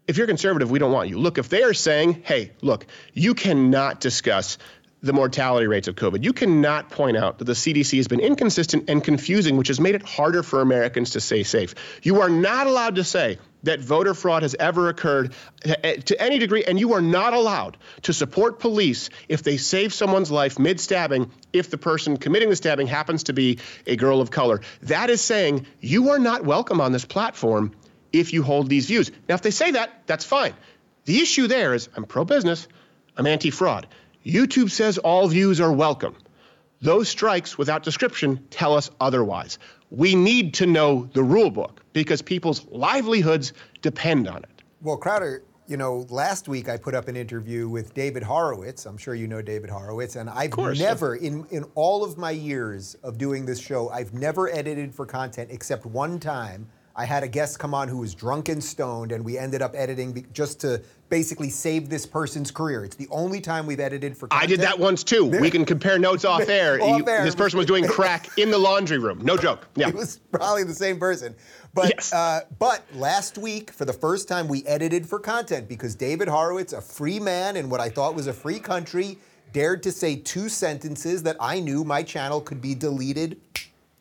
if 0.07 0.17
you're 0.17 0.29
conservative, 0.29 0.71
we 0.71 0.79
don't 0.79 0.93
want 0.93 1.09
you. 1.09 1.19
Look, 1.19 1.39
if 1.39 1.49
they 1.49 1.65
are 1.65 1.75
saying, 1.75 2.23
hey, 2.25 2.53
look, 2.63 2.87
you 3.13 3.35
cannot 3.35 4.01
discuss 4.01 4.59
the 5.07 5.13
mortality 5.13 5.67
rates 5.67 5.89
of 5.89 5.95
COVID. 5.95 6.25
You 6.25 6.33
cannot 6.33 6.91
point 6.91 7.17
out 7.17 7.39
that 7.39 7.45
the 7.45 7.53
CDC 7.53 7.97
has 7.97 8.09
been 8.09 8.21
inconsistent 8.21 8.91
and 8.91 9.03
confusing, 9.03 9.57
which 9.57 9.69
has 9.69 9.81
made 9.81 9.95
it 9.95 10.03
harder 10.03 10.43
for 10.43 10.61
Americans 10.61 11.11
to 11.11 11.21
stay 11.21 11.43
safe. 11.43 11.75
You 12.03 12.21
are 12.21 12.29
not 12.29 12.67
allowed 12.67 12.97
to 12.97 13.05
say 13.05 13.39
that 13.63 13.81
voter 13.81 14.15
fraud 14.15 14.43
has 14.43 14.55
ever 14.59 14.89
occurred 14.89 15.33
eh, 15.65 15.75
eh, 15.83 15.97
to 15.97 16.21
any 16.21 16.39
degree, 16.39 16.65
and 16.65 16.79
you 16.79 16.95
are 16.95 17.01
not 17.01 17.33
allowed 17.33 17.77
to 18.03 18.13
support 18.13 18.59
police 18.59 19.11
if 19.29 19.43
they 19.43 19.57
save 19.57 19.93
someone's 19.93 20.31
life 20.31 20.59
mid 20.59 20.81
stabbing 20.81 21.31
if 21.53 21.71
the 21.71 21.79
person 21.79 22.17
committing 22.17 22.49
the 22.51 22.57
stabbing 22.57 22.87
happens 22.87 23.25
to 23.25 23.33
be 23.33 23.59
a 23.87 23.97
girl 23.97 24.21
of 24.21 24.31
color. 24.31 24.61
That 24.83 25.11
is 25.11 25.21
saying 25.21 25.67
you 25.81 26.11
are 26.11 26.19
not 26.19 26.45
welcome 26.45 26.81
on 26.81 26.93
this 26.93 27.05
platform 27.05 27.73
if 28.13 28.33
you 28.33 28.43
hold 28.43 28.69
these 28.69 28.87
views. 28.87 29.11
Now, 29.29 29.35
if 29.35 29.43
they 29.43 29.51
say 29.51 29.73
that, 29.73 30.03
that's 30.07 30.25
fine. 30.25 30.55
The 31.05 31.21
issue 31.21 31.47
there 31.47 31.75
is 31.75 31.89
I'm 31.97 32.05
pro 32.05 32.25
business, 32.25 32.67
I'm 33.17 33.27
anti 33.27 33.51
fraud. 33.51 33.87
YouTube 34.27 34.71
says 34.71 34.99
all 34.99 35.29
views 35.29 35.61
are 35.61 35.73
welcome. 35.73 36.17
Those 36.81 37.09
strikes 37.09 37.57
without 37.57 37.85
description 37.85 38.45
tell 38.51 38.75
us 38.75 38.91
otherwise. 39.01 39.61
We 39.91 40.17
need 40.17 40.55
to 40.55 40.67
know 40.67 41.09
the 41.13 41.23
rule 41.23 41.51
book 41.51 41.81
because 41.93 42.23
people's 42.23 42.67
livelihoods 42.67 43.53
depend 43.83 44.27
on 44.27 44.39
it. 44.39 44.63
Well, 44.83 44.97
Crowder, 44.97 45.45
you 45.69 45.77
know, 45.77 46.07
last 46.11 46.49
week 46.49 46.69
I 46.69 46.77
put 46.77 46.93
up 46.93 47.07
an 47.07 47.15
interview 47.15 47.69
with 47.69 47.95
David 47.95 48.25
Horowitz. 48.25 48.85
I'm 48.85 48.99
sure 48.99 49.15
you 49.15 49.29
know 49.29 49.43
David 49.43 49.71
Horowitz. 49.71 50.17
And 50.17 50.29
I've 50.29 50.51
course, 50.51 50.81
never, 50.81 51.15
yeah. 51.15 51.29
in, 51.29 51.47
in 51.53 51.65
all 51.77 52.03
of 52.03 52.19
my 52.19 52.33
years 52.33 52.97
of 53.05 53.19
doing 53.19 53.47
this 53.47 53.61
show, 53.61 53.91
I've 53.91 54.13
never 54.13 54.51
edited 54.51 54.93
for 54.93 55.07
content 55.07 55.51
except 55.53 55.87
one 55.87 56.19
time. 56.19 56.69
I 56.99 57.05
had 57.05 57.23
a 57.23 57.29
guest 57.29 57.59
come 57.59 57.75
on 57.75 57.89
who 57.89 57.99
was 57.99 58.15
drunk 58.15 58.49
and 58.49 58.65
stoned, 58.65 59.13
and 59.13 59.23
we 59.23 59.37
ended 59.37 59.61
up 59.61 59.75
editing 59.75 60.27
just 60.33 60.61
to 60.63 60.83
basically 61.11 61.51
save 61.51 61.91
this 61.91 62.07
person's 62.07 62.51
career. 62.51 62.85
It's 62.85 62.97
the 62.97 63.07
only 63.11 63.43
time 63.43 63.67
we've 63.67 63.81
edited 63.81 64.17
for. 64.17 64.29
Content. 64.29 64.43
I 64.43 64.47
did 64.47 64.61
that 64.61 64.79
once 64.79 65.05
too. 65.05 65.27
we 65.27 65.51
can 65.51 65.67
compare 65.67 65.99
notes 65.99 66.25
off 66.25 66.49
air. 66.49 66.81
off 66.81 67.07
air. 67.07 67.23
This 67.23 67.35
person 67.35 67.59
was 67.59 67.67
doing 67.67 67.87
crack 67.87 68.31
in 68.39 68.51
the 68.51 68.57
laundry 68.57 68.97
room. 68.97 69.21
No 69.23 69.37
joke. 69.37 69.69
Yeah, 69.77 69.89
it 69.89 69.95
was 69.95 70.21
probably 70.33 70.65
the 70.65 70.75
same 70.75 70.99
person. 70.99 71.35
But 71.75 71.93
yes. 71.95 72.15
uh, 72.15 72.41
but 72.59 72.83
last 72.95 73.37
week, 73.37 73.71
for 73.71 73.85
the 73.85 73.93
first 73.93 74.27
time, 74.27 74.49
we 74.49 74.65
edited 74.65 75.07
for 75.07 75.19
content 75.19 75.69
because 75.69 75.95
David 75.95 76.29
Horowitz, 76.29 76.73
a 76.73 76.81
free 76.81 77.21
man 77.21 77.57
in 77.57 77.69
what 77.69 77.81
I 77.81 77.91
thought 77.91 78.15
was 78.15 78.27
a 78.27 78.33
free 78.33 78.59
country, 78.59 79.19
dared 79.53 79.83
to 79.83 79.93
say 79.93 80.17
two 80.17 80.49
sentences 80.49 81.23
that 81.25 81.37
I 81.39 81.61
knew 81.61 81.85
my 81.85 82.03
channel 82.03 82.41
could 82.41 82.63
be 82.63 82.75
deleted 82.75 83.39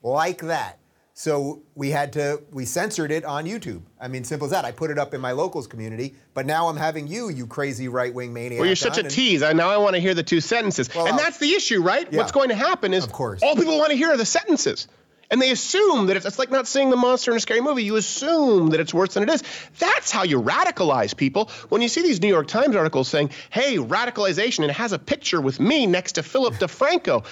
like 0.02 0.38
that. 0.44 0.80
So 1.18 1.64
we 1.76 1.92
had 1.92 2.12
to, 2.14 2.44
we 2.52 2.66
censored 2.66 3.10
it 3.10 3.24
on 3.24 3.46
YouTube. 3.46 3.84
I 4.02 4.10
mean, 4.10 4.26
simple 4.26 4.48
as 4.48 4.52
that. 4.52 4.66
I 4.66 4.74
put 4.74 4.92
it 4.92 5.00
up 5.00 5.14
in 5.14 5.22
my 5.22 5.32
locals 5.32 5.66
community, 5.66 6.16
but 6.34 6.46
now 6.46 6.68
I'm 6.68 6.76
having 6.76 7.08
you, 7.08 7.30
you 7.30 7.48
crazy 7.48 7.88
right 7.88 8.14
wing 8.14 8.34
maniac. 8.34 8.60
Well, 8.60 8.68
you're 8.68 8.76
such 8.76 8.98
a 8.98 9.02
and, 9.02 9.10
tease. 9.10 9.42
I, 9.42 9.54
now 9.54 9.70
I 9.70 9.78
want 9.78 9.96
to 9.96 10.02
hear 10.02 10.14
the 10.14 10.24
two 10.24 10.42
sentences. 10.42 10.94
Well, 10.94 11.08
and 11.08 11.18
that's 11.18 11.38
the 11.38 11.54
issue, 11.54 11.82
right? 11.82 12.06
Yeah. 12.12 12.18
What's 12.18 12.34
going 12.34 12.50
to 12.50 12.56
happen 12.56 12.94
is 12.94 13.06
of 13.06 13.14
course. 13.14 13.42
all 13.42 13.56
people 13.56 13.78
want 13.78 13.92
to 13.92 13.98
hear 13.98 14.10
are 14.10 14.18
the 14.18 14.26
sentences. 14.26 14.90
And 15.32 15.42
they 15.42 15.52
assume 15.52 16.08
that 16.08 16.18
it's, 16.18 16.26
it's, 16.26 16.38
like 16.38 16.52
not 16.52 16.68
seeing 16.68 16.90
the 16.90 16.98
monster 16.98 17.32
in 17.32 17.38
a 17.38 17.40
scary 17.40 17.62
movie. 17.62 17.84
You 17.84 17.96
assume 17.96 18.72
that 18.72 18.82
it's 18.82 18.94
worse 18.94 19.14
than 19.14 19.24
it 19.24 19.30
is. 19.30 19.42
That's 19.80 20.12
how 20.12 20.24
you 20.24 20.42
radicalize 20.42 21.16
people. 21.16 21.50
When 21.70 21.82
you 21.82 21.88
see 21.88 22.02
these 22.02 22.22
New 22.22 22.28
York 22.28 22.48
Times 22.48 22.76
articles 22.76 23.08
saying, 23.08 23.32
hey, 23.50 23.78
radicalization, 23.78 24.60
and 24.60 24.70
it 24.70 24.76
has 24.76 24.92
a 24.92 25.00
picture 25.00 25.42
with 25.42 25.60
me 25.60 25.88
next 25.88 26.14
to 26.14 26.24
Philip 26.24 26.56
DeFranco. 26.56 27.26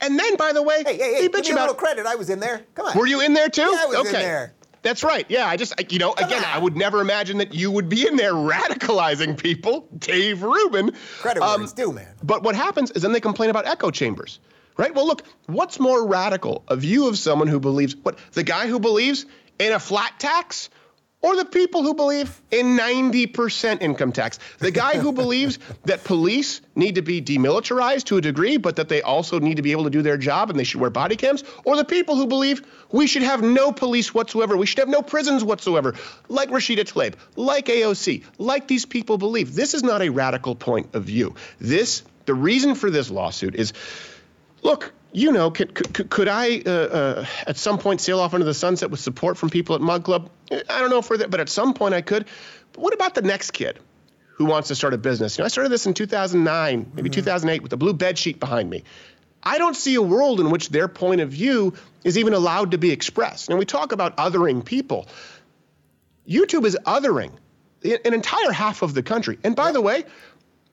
And 0.00 0.18
then, 0.18 0.36
by 0.36 0.52
the 0.52 0.62
way, 0.62 0.82
hey, 0.84 0.96
hey, 0.96 1.14
hey, 1.14 1.28
give 1.28 1.32
me 1.32 1.50
about, 1.50 1.58
a 1.58 1.60
little 1.60 1.74
credit. 1.74 2.06
I 2.06 2.14
was 2.14 2.30
in 2.30 2.40
there. 2.40 2.64
Come 2.74 2.86
on. 2.86 2.98
Were 2.98 3.06
you 3.06 3.20
in 3.20 3.34
there 3.34 3.48
too? 3.48 3.62
Yeah, 3.62 3.82
I 3.82 3.86
was 3.86 3.96
okay. 3.98 4.08
in 4.08 4.12
there. 4.14 4.54
That's 4.82 5.04
right. 5.04 5.26
Yeah, 5.28 5.46
I 5.46 5.58
just, 5.58 5.74
you 5.92 5.98
know, 5.98 6.12
Come 6.12 6.26
again, 6.26 6.42
on. 6.42 6.50
I 6.50 6.58
would 6.58 6.74
never 6.74 7.00
imagine 7.02 7.38
that 7.38 7.54
you 7.54 7.70
would 7.70 7.90
be 7.90 8.06
in 8.06 8.16
there 8.16 8.32
radicalizing 8.32 9.36
people, 9.36 9.88
Dave 9.98 10.42
Rubin. 10.42 10.92
Credit 11.18 11.42
um, 11.42 11.60
where 11.60 11.64
it's 11.64 11.74
due, 11.74 11.92
man. 11.92 12.14
But 12.22 12.42
what 12.42 12.54
happens 12.54 12.90
is 12.92 13.02
then 13.02 13.12
they 13.12 13.20
complain 13.20 13.50
about 13.50 13.66
echo 13.66 13.90
chambers, 13.90 14.40
right? 14.78 14.94
Well, 14.94 15.06
look, 15.06 15.22
what's 15.46 15.78
more 15.78 16.06
radical? 16.06 16.64
A 16.68 16.76
view 16.76 17.08
of 17.08 17.18
someone 17.18 17.46
who 17.46 17.60
believes, 17.60 17.94
what, 17.94 18.18
the 18.32 18.42
guy 18.42 18.68
who 18.68 18.80
believes 18.80 19.26
in 19.58 19.72
a 19.72 19.78
flat 19.78 20.18
tax 20.18 20.70
or 21.22 21.36
the 21.36 21.44
people 21.44 21.82
who 21.82 21.94
believe 21.94 22.40
in 22.50 22.76
90% 22.78 23.82
income 23.82 24.12
tax. 24.12 24.38
The 24.58 24.70
guy 24.70 24.98
who 24.98 25.12
believes 25.12 25.58
that 25.84 26.04
police 26.04 26.60
need 26.74 26.94
to 26.94 27.02
be 27.02 27.20
demilitarized 27.20 28.04
to 28.04 28.16
a 28.16 28.20
degree, 28.20 28.56
but 28.56 28.76
that 28.76 28.88
they 28.88 29.02
also 29.02 29.38
need 29.38 29.56
to 29.56 29.62
be 29.62 29.72
able 29.72 29.84
to 29.84 29.90
do 29.90 30.02
their 30.02 30.16
job 30.16 30.50
and 30.50 30.58
they 30.58 30.64
should 30.64 30.80
wear 30.80 30.90
body 30.90 31.16
cams, 31.16 31.44
or 31.64 31.76
the 31.76 31.84
people 31.84 32.16
who 32.16 32.26
believe 32.26 32.62
we 32.90 33.06
should 33.06 33.22
have 33.22 33.42
no 33.42 33.72
police 33.72 34.14
whatsoever, 34.14 34.56
we 34.56 34.66
should 34.66 34.78
have 34.78 34.88
no 34.88 35.02
prisons 35.02 35.44
whatsoever, 35.44 35.94
like 36.28 36.50
Rashida 36.50 36.84
Tlaib, 36.84 37.14
like 37.36 37.66
AOC, 37.66 38.24
like 38.38 38.66
these 38.66 38.86
people 38.86 39.18
believe. 39.18 39.54
This 39.54 39.74
is 39.74 39.82
not 39.82 40.02
a 40.02 40.08
radical 40.08 40.54
point 40.54 40.94
of 40.94 41.04
view. 41.04 41.34
This, 41.60 42.02
the 42.24 42.34
reason 42.34 42.74
for 42.74 42.90
this 42.90 43.10
lawsuit 43.10 43.54
is 43.54 43.72
look, 44.62 44.92
you 45.12 45.32
know, 45.32 45.50
could, 45.50 45.74
could, 45.74 46.10
could 46.10 46.28
I 46.28 46.60
uh, 46.64 46.70
uh, 46.70 47.26
at 47.46 47.56
some 47.56 47.78
point 47.78 48.00
sail 48.00 48.20
off 48.20 48.32
into 48.34 48.46
the 48.46 48.54
sunset 48.54 48.90
with 48.90 49.00
support 49.00 49.36
from 49.36 49.50
people 49.50 49.74
at 49.74 49.80
Mug 49.80 50.04
Club? 50.04 50.30
I 50.50 50.80
don't 50.80 50.90
know 50.90 51.02
for 51.02 51.16
that, 51.18 51.30
but 51.30 51.40
at 51.40 51.48
some 51.48 51.74
point 51.74 51.94
I 51.94 52.00
could. 52.00 52.26
But 52.72 52.82
what 52.82 52.94
about 52.94 53.14
the 53.14 53.22
next 53.22 53.52
kid 53.52 53.78
who 54.34 54.44
wants 54.44 54.68
to 54.68 54.74
start 54.74 54.94
a 54.94 54.98
business? 54.98 55.36
You 55.36 55.42
know, 55.42 55.46
I 55.46 55.48
started 55.48 55.70
this 55.70 55.86
in 55.86 55.94
2009, 55.94 56.92
maybe 56.94 57.08
mm-hmm. 57.08 57.14
2008 57.14 57.62
with 57.62 57.72
a 57.72 57.76
blue 57.76 57.92
bed 57.92 58.18
sheet 58.18 58.38
behind 58.38 58.70
me. 58.70 58.84
I 59.42 59.58
don't 59.58 59.74
see 59.74 59.94
a 59.94 60.02
world 60.02 60.38
in 60.38 60.50
which 60.50 60.68
their 60.68 60.86
point 60.86 61.20
of 61.20 61.30
view 61.30 61.74
is 62.04 62.18
even 62.18 62.34
allowed 62.34 62.72
to 62.72 62.78
be 62.78 62.90
expressed. 62.90 63.48
And 63.48 63.58
we 63.58 63.64
talk 63.64 63.92
about 63.92 64.16
othering 64.16 64.64
people. 64.64 65.08
YouTube 66.28 66.66
is 66.66 66.76
othering 66.86 67.32
an 67.82 68.14
entire 68.14 68.52
half 68.52 68.82
of 68.82 68.92
the 68.92 69.02
country. 69.02 69.38
And 69.42 69.56
by 69.56 69.72
the 69.72 69.80
way, 69.80 70.04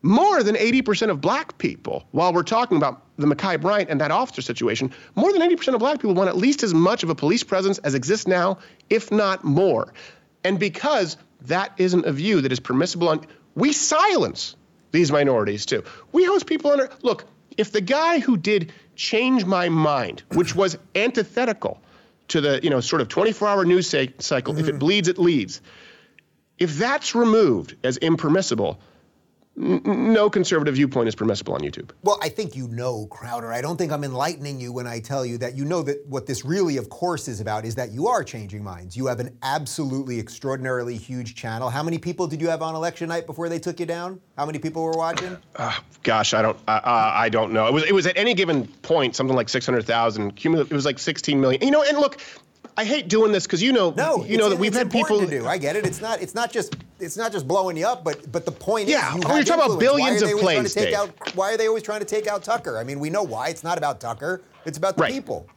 more 0.02 0.44
than 0.44 0.56
80% 0.56 1.10
of 1.10 1.22
black 1.22 1.58
people, 1.58 2.06
while 2.12 2.34
we're 2.34 2.44
talking 2.44 2.78
about 2.78 3.07
the 3.18 3.28
Ma'Khia 3.28 3.60
Bryant 3.60 3.90
and 3.90 4.02
that 4.02 4.12
officer 4.12 4.42
situation, 4.42 4.92
more 5.16 5.34
than 5.34 5.42
80% 5.42 5.74
of 5.74 5.80
black 5.80 5.98
people 6.00 6.14
want 6.14 6.30
at 6.30 6.38
least 6.38 6.64
as 6.64 6.74
much 6.74 7.04
of 7.04 7.10
a 7.10 7.16
police 7.16 7.44
presence 7.44 7.78
as 7.80 7.96
exists 7.96 8.28
now, 8.28 8.60
if 8.90 9.12
not 9.12 9.44
more. 9.44 9.94
And 10.44 10.60
because 10.60 11.18
that 11.42 11.74
isn't 11.78 12.06
a 12.06 12.12
view 12.12 12.42
that 12.42 12.52
is 12.52 12.60
permissible 12.60 13.10
on, 13.10 13.26
we 13.56 13.74
silence 13.74 14.56
these 14.92 15.12
minorities 15.12 15.66
too. 15.66 15.84
We 16.12 16.26
host 16.26 16.46
people 16.46 16.72
under, 16.72 16.90
look, 17.02 17.26
if 17.58 17.72
the 17.72 17.82
guy 17.82 18.20
who 18.20 18.38
did 18.38 18.72
change 18.96 19.46
my 19.46 19.70
mind, 19.70 20.24
which 20.34 20.56
was 20.56 20.78
antithetical 20.96 21.82
to 22.30 22.42
the, 22.42 22.60
you 22.62 22.70
know, 22.70 22.80
sort 22.80 23.02
of 23.02 23.08
24-hour 23.08 23.66
news 23.66 23.90
cycle, 23.90 24.54
mm-hmm. 24.54 24.62
if 24.62 24.68
it 24.68 24.72
mm-hmm. 24.72 24.80
bleeds, 24.80 25.08
it 25.08 25.18
leads. 25.18 25.62
If 26.60 26.78
that's 26.78 27.16
removed 27.16 27.76
as 27.84 27.98
impermissible, 27.98 28.80
no 29.58 30.30
conservative 30.30 30.76
viewpoint 30.76 31.08
is 31.08 31.16
permissible 31.16 31.56
on 31.56 31.62
YouTube. 31.62 31.90
Well, 32.04 32.20
I 32.22 32.30
think 32.30 32.56
you 32.56 32.68
know, 32.68 33.08
Crowder. 33.08 33.52
I 33.52 33.62
don't 33.62 33.76
think 33.76 33.92
I'm 33.92 34.04
enlightening 34.04 34.60
you 34.60 34.72
when 34.72 34.86
I 34.86 35.00
tell 35.00 35.26
you 35.26 35.40
that 35.40 35.56
you 35.56 35.66
know 35.66 35.82
that 35.82 36.06
what 36.08 36.28
this 36.28 36.46
really, 36.46 36.78
of 36.78 36.90
course, 36.90 37.28
is 37.28 37.42
about 37.42 37.66
is 37.66 37.74
that 37.76 37.92
you 37.92 38.08
are 38.08 38.24
changing 38.24 38.64
minds. 38.64 38.96
You 38.96 39.08
have 39.08 39.20
an 39.20 39.36
absolutely 39.42 40.20
extraordinarily 40.20 40.96
huge 40.96 41.34
channel. 41.34 41.70
How 41.70 41.82
many 41.82 41.98
people 41.98 42.28
did 42.28 42.40
you 42.40 42.50
have 42.50 42.62
on 42.62 42.76
election 42.76 43.10
night 43.10 43.26
before 43.26 43.50
they 43.50 43.58
took 43.58 43.80
you 43.80 43.88
down? 43.88 44.22
How 44.38 44.46
many 44.46 44.60
people 44.60 44.84
were 44.84 44.92
watching? 44.92 45.36
Uh, 45.56 45.76
gosh, 46.04 46.36
I 46.36 46.44
don't, 46.44 46.58
uh, 46.68 46.82
I 46.84 47.30
don't 47.30 47.52
know. 47.52 47.66
It 47.66 47.74
was, 47.74 47.84
it 47.86 47.94
was 47.94 48.06
at 48.06 48.16
any 48.16 48.36
given 48.36 48.68
point 48.84 49.16
something 49.16 49.36
like 49.36 49.50
600,000. 49.50 50.36
Cumulative, 50.36 50.72
it 50.72 50.76
was 50.76 50.86
like 50.86 51.00
16 51.00 51.42
million. 51.42 51.64
You 51.64 51.72
know, 51.72 51.82
and 51.82 51.98
look, 51.98 52.22
I 52.78 52.86
hate 52.86 53.08
doing 53.08 53.32
this 53.32 53.48
because 53.48 53.62
you 53.64 53.74
know, 53.74 53.92
no, 53.92 54.24
you 54.24 54.38
know 54.38 54.50
that 54.50 54.60
we've 54.60 54.74
had 54.74 54.92
people 54.92 55.20
to 55.20 55.26
do. 55.26 55.48
I 55.48 55.58
get 55.58 55.76
it. 55.76 55.86
It's 55.86 56.00
not. 56.00 56.22
It's 56.22 56.36
not 56.36 56.52
just. 56.52 56.76
It's 57.00 57.18
not 57.18 57.32
just 57.32 57.48
blowing 57.48 57.76
you 57.78 57.88
up, 57.88 58.04
but 58.04 58.32
but 58.32 58.46
the 58.46 58.52
point 58.52 58.88
yeah, 58.88 59.16
is, 59.16 59.24
yeah. 59.24 59.34
We're 59.34 59.44
talking 59.44 59.66
about 59.66 59.80
billions 59.80 60.22
of 60.22 60.32
plays. 60.40 60.78
Out, 60.94 61.10
why 61.36 61.54
are 61.54 61.58
they 61.58 61.68
always 61.68 61.84
trying 61.84 62.00
to 62.00 62.06
take 62.06 62.28
out 62.28 62.44
Tucker? 62.44 62.78
I 62.78 62.84
mean, 62.84 63.00
we 63.00 63.10
know 63.10 63.24
why. 63.24 63.50
It's 63.50 63.64
not 63.64 63.78
about 63.78 64.00
Tucker. 64.00 64.42
It's 64.66 64.78
about 64.78 64.96
the 64.96 65.04
right. 65.04 65.12
people. 65.12 65.48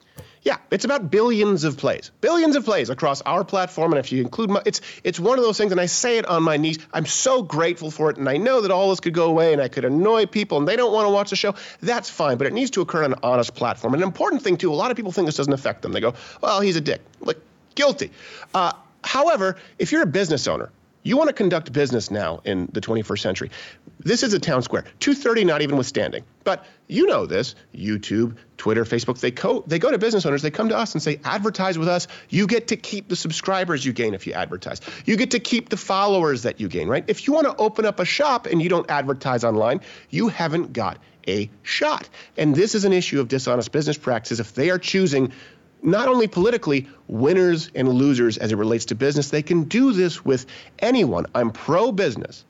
Yeah, 0.43 0.57
it's 0.71 0.87
about 0.87 1.11
billions 1.11 1.65
of 1.65 1.77
plays, 1.77 2.11
billions 2.23 2.57
of 2.57 2.65
plays 2.65 2.89
across 2.89 3.21
our 3.23 3.45
platform, 3.45 3.93
and 3.93 3.99
if 3.99 4.11
you 4.11 4.23
include, 4.23 4.49
my, 4.49 4.63
it's 4.65 4.81
it's 5.05 5.21
one 5.21 5.39
of 5.39 5.45
those 5.45 5.59
things, 5.59 5.71
and 5.71 5.81
I 5.81 5.85
say 5.85 6.17
it 6.17 6.25
on 6.25 6.43
my 6.43 6.57
knees. 6.57 6.79
I'm 6.95 7.05
so 7.05 7.43
grateful 7.43 7.91
for 7.91 8.09
it, 8.11 8.17
and 8.17 8.27
I 8.27 8.39
know 8.39 8.63
that 8.63 8.71
all 8.71 8.89
this 8.89 9.01
could 9.01 9.13
go 9.13 9.27
away, 9.27 9.53
and 9.53 9.61
I 9.61 9.69
could 9.69 9.85
annoy 9.85 10.25
people, 10.25 10.57
and 10.57 10.67
they 10.67 10.77
don't 10.77 10.95
want 10.95 11.07
to 11.07 11.11
watch 11.11 11.29
the 11.29 11.37
show. 11.37 11.57
That's 11.83 12.09
fine, 12.09 12.39
but 12.39 12.47
it 12.47 12.55
needs 12.55 12.71
to 12.73 12.81
occur 12.81 13.05
on 13.05 13.13
an 13.13 13.19
honest 13.23 13.55
platform. 13.55 13.93
And 13.93 14.03
an 14.03 14.09
important 14.09 14.43
thing 14.43 14.57
too, 14.57 14.73
a 14.73 14.75
lot 14.75 14.91
of 14.91 14.97
people 14.97 15.13
think 15.13 15.27
this 15.27 15.37
doesn't 15.37 15.53
affect 15.53 15.83
them. 15.83 15.93
They 15.93 16.01
go, 16.01 16.15
"Well, 16.41 16.63
he's 16.63 16.77
a 16.77 16.81
dick." 16.81 17.03
Like, 17.21 17.39
guilty. 17.75 18.11
Uh, 18.55 18.73
however, 19.05 19.57
if 19.79 19.93
you're 19.93 20.03
a 20.03 20.07
business 20.07 20.49
owner, 20.49 20.71
you 21.03 21.17
want 21.17 21.29
to 21.29 21.33
conduct 21.33 21.73
business 21.73 22.11
now 22.11 22.41
in 22.45 22.69
the 22.73 22.81
21st 22.81 23.21
century. 23.21 23.51
This 23.99 24.23
is 24.23 24.35
a 24.35 24.39
town 24.39 24.63
square, 24.63 24.85
230 25.01 25.45
not 25.45 25.63
even 25.63 25.77
withstanding. 25.77 26.25
But 26.45 26.67
you 26.89 27.07
know 27.07 27.27
this, 27.27 27.55
YouTube, 27.75 28.37
Twitter, 28.57 28.85
Facebook, 28.85 29.19
they, 29.21 29.31
co- 29.31 29.65
they 29.67 29.79
go 29.79 29.91
to 29.91 29.99
business 29.99 30.27
owners, 30.27 30.43
they 30.43 30.51
come 30.51 30.69
to 30.71 30.77
us 30.77 30.95
and 30.95 31.03
say, 31.03 31.21
advertise 31.25 31.79
with 31.79 31.89
us. 31.89 32.09
You 32.29 32.47
get 32.47 32.69
to 32.69 32.77
keep 32.77 33.09
the 33.09 33.17
subscribers 33.17 33.85
you 33.85 33.93
gain 33.93 34.15
if 34.15 34.27
you 34.27 34.33
advertise. 34.35 34.81
You 35.05 35.17
get 35.17 35.33
to 35.33 35.41
keep 35.41 35.69
the 35.69 35.77
followers 35.77 36.43
that 36.43 36.61
you 36.61 36.69
gain, 36.69 36.89
right? 36.89 37.05
If 37.07 37.27
you 37.27 37.33
want 37.33 37.47
to 37.47 37.57
open 37.57 37.85
up 37.87 38.01
a 38.01 38.05
shop 38.05 38.47
and 38.47 38.61
you 38.61 38.69
don't 38.69 38.91
advertise 38.91 39.45
online, 39.45 39.81
you 40.11 40.29
haven't 40.29 40.73
got 40.73 40.99
a 41.29 41.51
shot. 41.63 42.09
And 42.37 42.55
this 42.55 42.75
is 42.75 42.85
an 42.85 42.93
issue 42.93 43.21
of 43.21 43.29
dishonest 43.29 43.73
business 43.73 43.99
practices 43.99 44.41
if 44.41 44.55
they 44.55 44.71
are 44.71 44.79
choosing 44.79 45.33
not 45.83 46.09
only 46.09 46.29
politically, 46.29 46.89
winners 47.07 47.71
and 47.75 47.89
losers 47.89 48.39
as 48.39 48.53
it 48.53 48.57
relates 48.57 48.87
to 48.87 48.95
business. 48.95 49.31
They 49.31 49.43
can 49.43 49.65
do 49.65 49.93
this 49.93 50.25
with 50.25 50.47
anyone. 50.79 51.27
I'm 51.35 51.51
pro 51.51 51.93
business, 51.93 52.45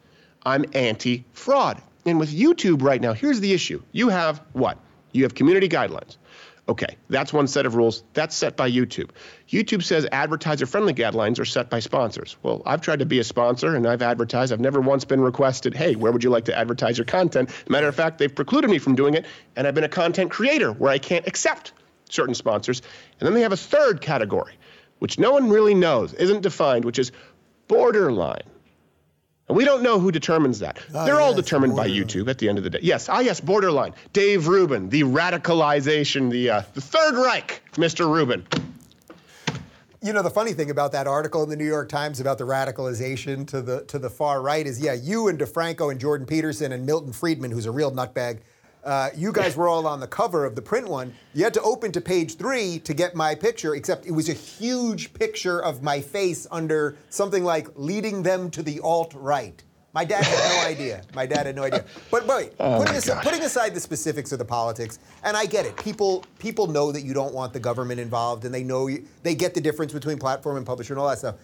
I'm 0.45 0.65
anti 0.75 1.25
fraud. 1.33 1.83
And 2.07 2.19
with 2.19 2.35
YouTube 2.35 2.83
right 2.83 3.01
now, 3.01 3.13
here's 3.13 3.41
the 3.41 3.53
issue 3.53 3.83
you 3.93 4.09
have 4.09 4.43
what? 4.53 4.79
You 5.13 5.25
have 5.25 5.35
community 5.35 5.69
guidelines. 5.69 6.17
Okay, 6.69 6.97
that's 7.09 7.33
one 7.33 7.49
set 7.49 7.67
of 7.67 7.75
rules. 7.75 8.05
That's 8.15 8.33
set 8.37 8.57
by 8.57 8.71
YouTube. 8.71 9.11
YouTube 9.49 9.83
says 9.83 10.07
advertiser 10.13 10.67
friendly 10.67 10.95
guidelines 10.95 11.41
are 11.41 11.45
set 11.45 11.69
by 11.69 11.81
sponsors. 11.81 12.37
Well, 12.45 12.63
I've 12.65 12.81
tried 12.81 13.01
to 13.01 13.07
be 13.07 13.19
a 13.19 13.25
sponsor 13.25 13.75
and 13.75 13.89
I've 13.89 14.03
advertised. 14.03 14.53
I've 14.53 14.61
never 14.61 14.81
once 14.81 15.05
been 15.05 15.21
requested, 15.21 15.75
hey, 15.75 15.97
where 15.97 16.13
would 16.13 16.23
you 16.23 16.31
like 16.31 16.45
to 16.45 16.57
advertise 16.57 16.97
your 16.97 17.07
content? 17.07 17.51
Matter 17.69 17.89
of 17.89 17.97
fact, 17.97 18.19
they've 18.19 18.33
precluded 18.33 18.71
me 18.71 18.79
from 18.79 18.95
doing 18.95 19.15
it, 19.15 19.27
and 19.57 19.67
I've 19.67 19.75
been 19.75 19.83
a 19.83 19.89
content 19.89 20.31
creator 20.31 20.71
where 20.71 20.93
I 20.93 20.99
can't 20.99 21.27
accept 21.27 21.73
certain 22.11 22.35
sponsors. 22.35 22.83
And 23.19 23.27
then 23.27 23.35
they 23.35 23.41
have 23.43 23.53
a 23.53 23.57
third 23.57 24.01
category, 24.01 24.55
which 24.99 25.19
no 25.19 25.33
one 25.33 25.49
really 25.49 25.75
knows, 25.75 26.13
isn't 26.15 26.43
defined, 26.43 26.85
which 26.85 26.99
is 26.99 27.13
borderline. 27.69 28.43
And 29.49 29.57
we 29.57 29.65
don't 29.65 29.83
know 29.83 29.99
who 29.99 30.13
determines 30.13 30.61
that. 30.61 30.79
Oh, 30.95 31.05
They're 31.05 31.21
all 31.21 31.35
determined 31.35 31.75
by 31.75 31.89
YouTube 31.89 32.29
at 32.29 32.39
the 32.39 32.49
end 32.49 32.59
of 32.59 32.63
the 32.63 32.71
day. 32.71 32.79
Yes, 32.83 33.09
ah, 33.09 33.19
yes, 33.19 33.41
borderline. 33.41 33.95
Dave 34.13 34.47
Rubin, 34.47 34.89
the 34.91 35.03
radicalization, 35.03 36.31
the 36.31 36.51
uh, 36.51 36.63
the 36.75 36.81
Third 36.81 37.17
Reich, 37.17 37.61
Mr. 37.73 38.09
Rubin. 38.09 38.47
You 40.03 40.13
know 40.13 40.23
the 40.23 40.31
funny 40.31 40.53
thing 40.53 40.71
about 40.71 40.93
that 40.93 41.07
article 41.07 41.43
in 41.43 41.49
the 41.49 41.57
New 41.57 41.67
York 41.67 41.89
Times 41.89 42.21
about 42.21 42.39
the 42.39 42.45
radicalization 42.45 43.47
to 43.49 43.61
the 43.61 43.85
to 43.87 43.99
the 43.99 44.09
far 44.09 44.41
right 44.41 44.65
is 44.65 44.81
yeah, 44.81 44.93
you 44.95 45.27
and 45.27 45.37
DeFranco 45.37 45.91
and 45.91 46.01
Jordan 46.01 46.29
Peterson 46.29 46.71
and 46.71 46.87
Milton 46.87 47.13
Friedman, 47.13 47.51
who's 47.51 47.67
a 47.67 47.73
real 47.73 47.91
nutbag, 47.91 48.39
uh, 48.85 49.11
you 49.15 49.33
guys 49.33 49.57
were 49.57 49.69
all 49.69 49.87
on 49.87 50.01
the 50.01 50.07
cover 50.07 50.45
of 50.45 50.55
the 50.55 50.63
print 50.63 50.89
one. 50.89 51.15
You 51.35 51.45
had 51.45 51.55
to 51.55 51.63
open 51.63 51.93
to 51.93 52.01
page 52.01 52.37
three 52.37 52.79
to 52.81 52.95
get 52.95 53.15
my 53.15 53.35
picture, 53.35 53.75
except 53.75 54.07
it 54.07 54.13
was 54.13 54.29
a 54.29 54.35
huge 54.35 55.13
picture 55.13 55.63
of 55.63 55.83
my 55.83 56.01
face 56.01 56.47
under 56.51 56.97
something 57.11 57.45
like 57.45 57.69
leading 57.77 58.23
them 58.23 58.51
to 58.51 58.63
the 58.63 58.81
alt 58.81 59.13
right. 59.15 59.63
My 59.93 60.05
dad 60.05 60.25
had 60.25 60.63
no 60.63 60.69
idea. 60.69 61.03
My 61.15 61.27
dad 61.27 61.47
had 61.47 61.57
no 61.57 61.65
idea. 61.65 61.85
But 62.11 62.27
wait, 62.27 62.53
oh 62.61 62.79
putting, 62.79 62.95
aside, 62.95 63.23
putting, 63.23 63.43
aside, 63.43 63.75
the 63.75 63.81
specifics 63.81 64.33
of 64.33 64.39
the 64.39 64.45
politics, 64.45 64.99
and 65.25 65.37
I 65.37 65.47
get 65.47 65.67
it. 65.67 65.77
People 65.77 66.25
people 66.39 66.67
know 66.67 66.93
that 66.93 67.03
you 67.03 67.13
don't 67.13 67.35
want 67.35 67.53
the 67.53 67.61
government 67.61 68.01
involved, 68.01 68.45
and 68.45 68.55
they 68.55 68.63
know 68.63 68.87
you, 68.87 69.05
they 69.23 69.35
get 69.35 69.53
the 69.53 69.61
difference 69.61 69.93
between 69.93 70.19
platform 70.19 70.57
and 70.57 70.65
publisher 70.65 70.95
and 70.95 71.01
all 71.01 71.09
that 71.09 71.19
stuff 71.19 71.37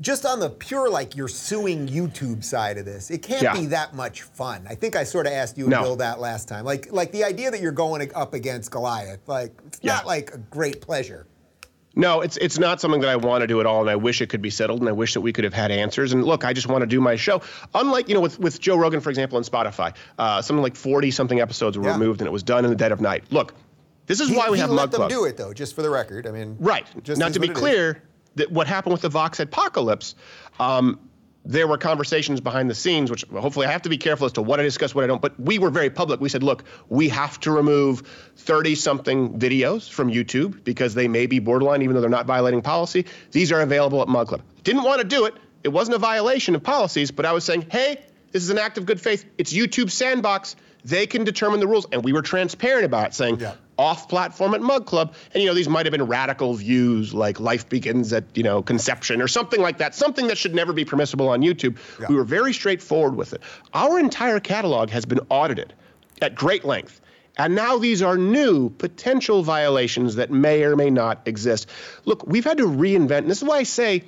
just 0.00 0.24
on 0.24 0.40
the 0.40 0.50
pure 0.50 0.88
like 0.88 1.16
you're 1.16 1.28
suing 1.28 1.88
YouTube 1.88 2.44
side 2.44 2.78
of 2.78 2.84
this, 2.84 3.10
it 3.10 3.22
can't 3.22 3.42
yeah. 3.42 3.52
be 3.54 3.66
that 3.66 3.94
much 3.94 4.22
fun. 4.22 4.66
I 4.68 4.74
think 4.74 4.96
I 4.96 5.04
sort 5.04 5.26
of 5.26 5.32
asked 5.32 5.58
you 5.58 5.68
no. 5.68 5.82
Bill 5.82 5.96
that 5.96 6.20
last 6.20 6.48
time. 6.48 6.64
Like 6.64 6.92
like 6.92 7.12
the 7.12 7.24
idea 7.24 7.50
that 7.50 7.60
you're 7.60 7.72
going 7.72 8.10
up 8.14 8.34
against 8.34 8.70
Goliath, 8.70 9.20
like 9.26 9.52
it's 9.66 9.80
yeah. 9.82 9.94
not 9.94 10.06
like 10.06 10.32
a 10.34 10.38
great 10.38 10.80
pleasure. 10.80 11.26
No, 11.94 12.20
it's 12.20 12.36
it's 12.36 12.58
not 12.58 12.80
something 12.80 13.00
that 13.00 13.10
I 13.10 13.16
want 13.16 13.42
to 13.42 13.48
do 13.48 13.58
at 13.58 13.66
all, 13.66 13.80
and 13.80 13.90
I 13.90 13.96
wish 13.96 14.20
it 14.20 14.28
could 14.28 14.42
be 14.42 14.50
settled, 14.50 14.80
and 14.80 14.88
I 14.88 14.92
wish 14.92 15.14
that 15.14 15.20
we 15.20 15.32
could 15.32 15.42
have 15.42 15.54
had 15.54 15.72
answers. 15.72 16.12
And 16.12 16.22
look, 16.22 16.44
I 16.44 16.52
just 16.52 16.68
want 16.68 16.82
to 16.82 16.86
do 16.86 17.00
my 17.00 17.16
show. 17.16 17.42
Unlike 17.74 18.08
you 18.08 18.14
know 18.14 18.20
with 18.20 18.38
with 18.38 18.60
Joe 18.60 18.76
Rogan, 18.76 19.00
for 19.00 19.10
example, 19.10 19.36
on 19.36 19.42
Spotify, 19.42 19.94
uh, 20.18 20.40
something 20.40 20.62
like 20.62 20.76
forty 20.76 21.10
something 21.10 21.40
episodes 21.40 21.76
were 21.76 21.84
yeah. 21.84 21.94
removed, 21.94 22.20
and 22.20 22.28
it 22.28 22.32
was 22.32 22.44
done 22.44 22.64
in 22.64 22.70
the 22.70 22.76
dead 22.76 22.92
of 22.92 23.00
night. 23.00 23.24
Look, 23.30 23.54
this 24.06 24.20
is 24.20 24.28
he, 24.28 24.36
why 24.36 24.48
we 24.48 24.58
have 24.58 24.70
Mug 24.70 24.90
Club. 24.90 25.00
Let 25.00 25.08
them 25.10 25.18
do 25.18 25.24
it 25.24 25.36
though, 25.36 25.52
just 25.52 25.74
for 25.74 25.82
the 25.82 25.90
record. 25.90 26.26
I 26.26 26.30
mean, 26.30 26.56
right. 26.60 26.86
now 27.16 27.30
to 27.30 27.40
be 27.40 27.48
clear, 27.48 28.02
that 28.38 28.50
what 28.50 28.66
happened 28.66 28.92
with 28.92 29.02
the 29.02 29.08
Vox 29.08 29.38
apocalypse, 29.40 30.14
um, 30.58 30.98
there 31.44 31.66
were 31.66 31.78
conversations 31.78 32.40
behind 32.40 32.68
the 32.68 32.74
scenes, 32.74 33.10
which 33.10 33.24
hopefully 33.24 33.66
I 33.66 33.72
have 33.72 33.82
to 33.82 33.88
be 33.88 33.96
careful 33.96 34.26
as 34.26 34.32
to 34.32 34.42
what 34.42 34.60
I 34.60 34.64
discuss, 34.64 34.94
what 34.94 35.04
I 35.04 35.06
don't. 35.06 35.22
But 35.22 35.38
we 35.40 35.58
were 35.58 35.70
very 35.70 35.88
public. 35.88 36.20
We 36.20 36.28
said, 36.28 36.42
look, 36.42 36.64
we 36.88 37.08
have 37.08 37.40
to 37.40 37.50
remove 37.50 38.02
30 38.36 38.74
something 38.74 39.38
videos 39.38 39.90
from 39.90 40.10
YouTube 40.10 40.62
because 40.64 40.94
they 40.94 41.08
may 41.08 41.26
be 41.26 41.38
borderline, 41.38 41.82
even 41.82 41.94
though 41.94 42.00
they're 42.00 42.10
not 42.10 42.26
violating 42.26 42.60
policy. 42.60 43.06
These 43.32 43.50
are 43.52 43.60
available 43.60 44.02
at 44.02 44.08
Mug 44.08 44.28
Club. 44.28 44.42
Didn't 44.62 44.82
want 44.82 45.00
to 45.00 45.06
do 45.06 45.24
it. 45.24 45.34
It 45.64 45.70
wasn't 45.70 45.96
a 45.96 45.98
violation 45.98 46.54
of 46.54 46.62
policies, 46.62 47.10
but 47.10 47.24
I 47.24 47.32
was 47.32 47.44
saying, 47.44 47.66
hey, 47.70 48.04
this 48.32 48.42
is 48.42 48.50
an 48.50 48.58
act 48.58 48.76
of 48.76 48.84
good 48.84 49.00
faith. 49.00 49.24
It's 49.38 49.52
YouTube 49.52 49.90
sandbox. 49.90 50.54
They 50.88 51.06
can 51.06 51.24
determine 51.24 51.60
the 51.60 51.66
rules. 51.66 51.86
And 51.92 52.04
we 52.04 52.12
were 52.12 52.22
transparent 52.22 52.84
about 52.84 53.08
it, 53.08 53.14
saying, 53.14 53.40
yeah 53.40 53.54
off 53.78 54.08
platform 54.08 54.54
at 54.54 54.60
Mug 54.60 54.86
Club. 54.86 55.14
And, 55.32 55.42
you 55.42 55.48
know, 55.48 55.54
these 55.54 55.68
might 55.68 55.86
have 55.86 55.92
been 55.92 56.06
radical 56.06 56.52
views 56.54 57.14
like 57.14 57.38
life 57.38 57.68
begins 57.68 58.12
at, 58.12 58.24
you 58.34 58.42
know, 58.42 58.60
conception 58.60 59.22
or 59.22 59.28
something 59.28 59.60
like 59.60 59.78
that, 59.78 59.94
something 59.94 60.26
that 60.26 60.36
should 60.36 60.54
never 60.54 60.72
be 60.72 60.84
permissible 60.84 61.28
on 61.28 61.40
YouTube. 61.40 61.78
Yeah. 62.00 62.06
We 62.08 62.16
were 62.16 62.24
very 62.24 62.52
straightforward 62.52 63.14
with 63.14 63.32
it. 63.32 63.40
Our 63.72 63.98
entire 63.98 64.40
catalog 64.40 64.90
has 64.90 65.06
been 65.06 65.20
audited 65.30 65.72
at 66.20 66.34
great 66.34 66.64
length. 66.64 67.00
And 67.36 67.54
now 67.54 67.78
these 67.78 68.02
are 68.02 68.18
new 68.18 68.68
potential 68.68 69.44
violations 69.44 70.16
that 70.16 70.28
may 70.32 70.64
or 70.64 70.74
may 70.74 70.90
not 70.90 71.22
exist. 71.26 71.70
Look, 72.04 72.26
we've 72.26 72.44
had 72.44 72.58
to 72.58 72.66
reinvent, 72.66 73.18
and 73.18 73.30
this 73.30 73.38
is 73.38 73.44
why 73.44 73.58
I 73.58 73.62
say 73.62 74.02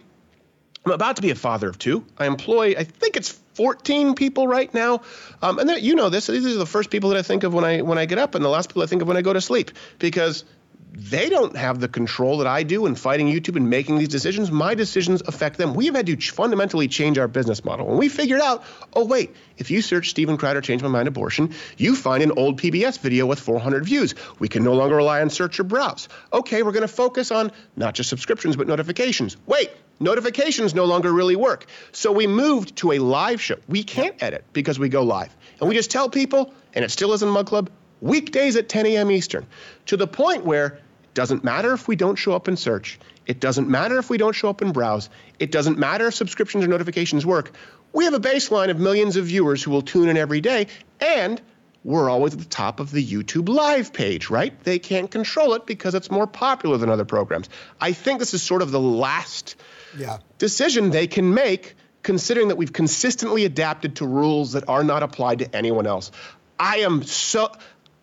I'm 0.85 0.91
about 0.91 1.17
to 1.17 1.23
be 1.23 1.31
a 1.31 1.37
father 1.37 1.69
of 1.69 1.79
two. 1.79 2.05
I 2.19 2.27
employ, 2.27 2.75
I 2.77 2.83
think 2.83 3.17
it's 3.17 3.39
14 3.55 4.15
people 4.15 4.47
right 4.47 4.73
now. 4.73 5.03
Um, 5.43 5.59
and 5.59 5.71
you 5.83 5.95
know 5.95 6.09
this. 6.09 6.27
These 6.27 6.47
are 6.47 6.59
the 6.59 6.67
first 6.67 6.91
people 6.91 7.11
that 7.11 7.19
I 7.19 7.23
think 7.23 7.45
of 7.45 7.55
when 7.55 7.65
I 7.65 7.83
when 7.83 7.99
I 7.99 8.07
get 8.07 8.19
up, 8.19 8.35
and 8.35 8.45
the 8.45 8.49
last 8.49 8.69
people 8.69 8.83
I 8.83 8.87
think 8.87 9.03
of 9.03 9.09
when 9.09 9.17
I 9.17 9.23
go 9.23 9.33
to 9.33 9.41
sleep, 9.41 9.73
because 9.99 10.45
they 10.93 11.29
don't 11.29 11.57
have 11.57 11.81
the 11.81 11.89
control 11.89 12.39
that 12.39 12.47
I 12.47 12.63
do 12.63 12.87
in 12.87 12.95
fighting 12.95 13.29
YouTube 13.29 13.57
and 13.57 13.71
making 13.71 13.99
these 13.99 14.09
decisions. 14.09 14.51
My 14.51 14.75
decisions 14.75 15.23
affect 15.23 15.57
them. 15.57 15.75
We 15.75 15.87
have 15.87 15.95
had 15.95 16.07
to 16.07 16.17
fundamentally 16.17 16.89
change 16.89 17.19
our 17.19 17.29
business 17.29 17.65
model. 17.65 17.87
When 17.87 17.97
we 17.97 18.09
figured 18.09 18.41
out, 18.41 18.65
oh, 18.93 19.05
wait, 19.05 19.35
if 19.57 19.71
you 19.71 19.83
search 19.83 20.11
Steven 20.11 20.37
Crowder 20.37 20.61
Change 20.61 20.83
My 20.83 20.89
Mind 20.89 21.09
Abortion, 21.09 21.55
you 21.77 21.95
find 21.95 22.23
an 22.23 22.33
old 22.33 22.61
PBS 22.61 22.99
video 22.99 23.27
with 23.27 23.39
400 23.39 23.85
views. 23.85 24.15
We 24.39 24.49
can 24.49 24.65
no 24.65 24.75
longer 24.75 24.97
rely 24.97 25.21
on 25.21 25.31
search 25.31 25.61
or 25.61 25.65
browse. 25.65 26.09
Okay, 26.33 26.63
we're 26.63 26.73
going 26.73 26.83
to 26.83 26.89
focus 26.89 27.31
on 27.31 27.53
not 27.77 27.95
just 27.95 28.11
subscriptions, 28.11 28.57
but 28.57 28.67
notifications. 28.67 29.37
Wait, 29.47 29.71
notifications 30.01 30.75
no 30.75 30.87
longer 30.87 31.13
really 31.13 31.37
work. 31.37 31.67
So 31.93 32.11
we 32.11 32.27
moved 32.27 32.77
to 32.77 32.93
a 32.93 32.99
live 32.99 33.41
show. 33.41 33.57
We 33.69 33.85
can't 33.85 34.21
edit 34.23 34.45
because 34.53 34.79
we 34.79 34.89
go 34.89 35.03
live. 35.03 35.35
And 35.61 35.69
we 35.69 35.75
just 35.77 35.91
tell 35.91 36.09
people, 36.09 36.53
and 36.75 36.85
it 36.85 36.91
still 36.91 37.13
isn't 37.13 37.29
Mug 37.29 37.47
Club, 37.47 37.71
weekdays 38.01 38.57
at 38.57 38.69
10 38.69 38.87
a.m. 38.87 39.11
Eastern, 39.11 39.47
to 39.87 39.97
the 39.97 40.07
point 40.07 40.45
where 40.45 40.67
it 41.05 41.15
doesn't 41.15 41.45
matter 41.45 41.73
if 41.73 41.87
we 41.87 41.97
don't 41.97 42.17
show 42.17 42.33
up 42.33 42.49
in 42.49 42.57
search. 42.57 42.99
It 43.27 43.39
doesn't 43.39 43.69
matter 43.69 43.99
if 43.99 44.11
we 44.11 44.19
don't 44.19 44.33
show 44.33 44.49
up 44.49 44.63
in 44.63 44.73
browse. 44.73 45.11
It 45.39 45.53
doesn't 45.53 45.79
matter 45.79 46.09
if 46.09 46.15
subscriptions 46.15 46.65
or 46.65 46.69
notifications 46.69 47.27
work. 47.27 47.53
We 47.93 48.05
have 48.05 48.15
a 48.15 48.21
baseline 48.21 48.71
of 48.71 48.79
millions 48.79 49.17
of 49.17 49.27
viewers 49.27 49.63
who 49.63 49.71
will 49.71 49.83
tune 49.83 50.09
in 50.09 50.17
every 50.17 50.41
day, 50.41 50.69
and 51.01 51.41
we're 51.83 52.11
always 52.11 52.35
at 52.35 52.39
the 52.39 52.45
top 52.45 52.81
of 52.81 52.91
the 52.91 53.05
YouTube 53.05 53.49
live 53.49 53.93
page, 53.93 54.29
right? 54.29 54.59
They 54.65 54.79
can't 54.79 55.11
control 55.11 55.55
it 55.55 55.67
because 55.67 55.95
it's 55.95 56.11
more 56.11 56.27
popular 56.27 56.77
than 56.77 56.91
other 56.91 57.05
programs. 57.05 57.49
I 57.81 57.93
think 57.93 58.19
this 58.19 58.35
is 58.35 58.43
sort 58.43 58.63
of 58.63 58.71
the 58.71 58.81
last 58.81 59.57
yeah. 59.97 60.19
decision 60.39 60.91
they 60.91 61.07
can 61.07 61.33
make, 61.33 61.75
considering 62.03 62.49
that 62.49 62.57
we've 62.57 62.73
consistently 62.73 63.45
adapted 63.45 63.97
to 63.97 64.07
rules 64.07 64.53
that 64.53 64.69
are 64.69 64.85
not 64.85 65.03
applied 65.03 65.39
to 65.39 65.57
anyone 65.57 65.87
else. 65.87 66.11
I 66.59 66.79
am 66.79 67.03
so 67.03 67.51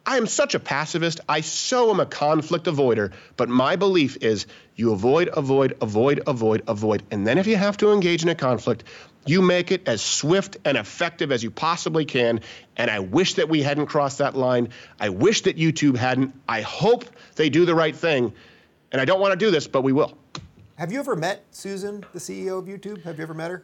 I 0.07 0.15
am 0.15 0.25
such 0.25 0.55
a 0.55 0.59
pacifist. 0.59 1.19
I 1.27 1.41
so 1.41 1.91
am 1.91 1.99
a 1.99 2.05
conflict 2.05 2.65
avoider. 2.65 3.11
But 3.35 3.49
my 3.49 3.75
belief 3.75 4.17
is 4.21 4.47
you 4.77 4.93
avoid, 4.93 5.27
avoid, 5.27 5.75
avoid, 5.81 6.21
avoid, 6.25 6.63
avoid. 6.65 7.03
And 7.11 7.27
then 7.27 7.37
if 7.37 7.45
you 7.45 7.57
have 7.57 7.75
to 7.77 7.91
engage 7.91 8.23
in 8.23 8.29
a 8.29 8.35
conflict, 8.35 8.85
you 9.27 9.41
make 9.41 9.71
it 9.71 9.87
as 9.87 10.01
swift 10.01 10.57
and 10.65 10.77
effective 10.77 11.31
as 11.31 11.43
you 11.43 11.51
possibly 11.51 12.05
can. 12.05 12.41
And 12.75 12.89
I 12.89 12.99
wish 12.99 13.35
that 13.35 13.49
we 13.49 13.61
hadn't 13.61 13.87
crossed 13.87 14.19
that 14.19 14.35
line. 14.35 14.69
I 14.99 15.09
wish 15.09 15.41
that 15.43 15.57
YouTube 15.57 15.97
hadn't. 15.97 16.33
I 16.47 16.61
hope 16.61 17.05
they 17.35 17.49
do 17.49 17.65
the 17.65 17.75
right 17.75 17.95
thing. 17.95 18.33
And 18.91 19.01
I 19.01 19.05
don't 19.05 19.19
want 19.19 19.31
to 19.33 19.37
do 19.37 19.51
this, 19.51 19.67
but 19.67 19.81
we 19.81 19.93
will. 19.93 20.17
Have 20.75 20.91
you 20.91 20.99
ever 20.99 21.15
met 21.15 21.43
Susan, 21.51 22.05
the 22.13 22.19
CEO 22.19 22.59
of 22.59 22.65
YouTube? 22.65 23.03
Have 23.03 23.17
you 23.17 23.23
ever 23.23 23.33
met 23.33 23.51
her? 23.51 23.63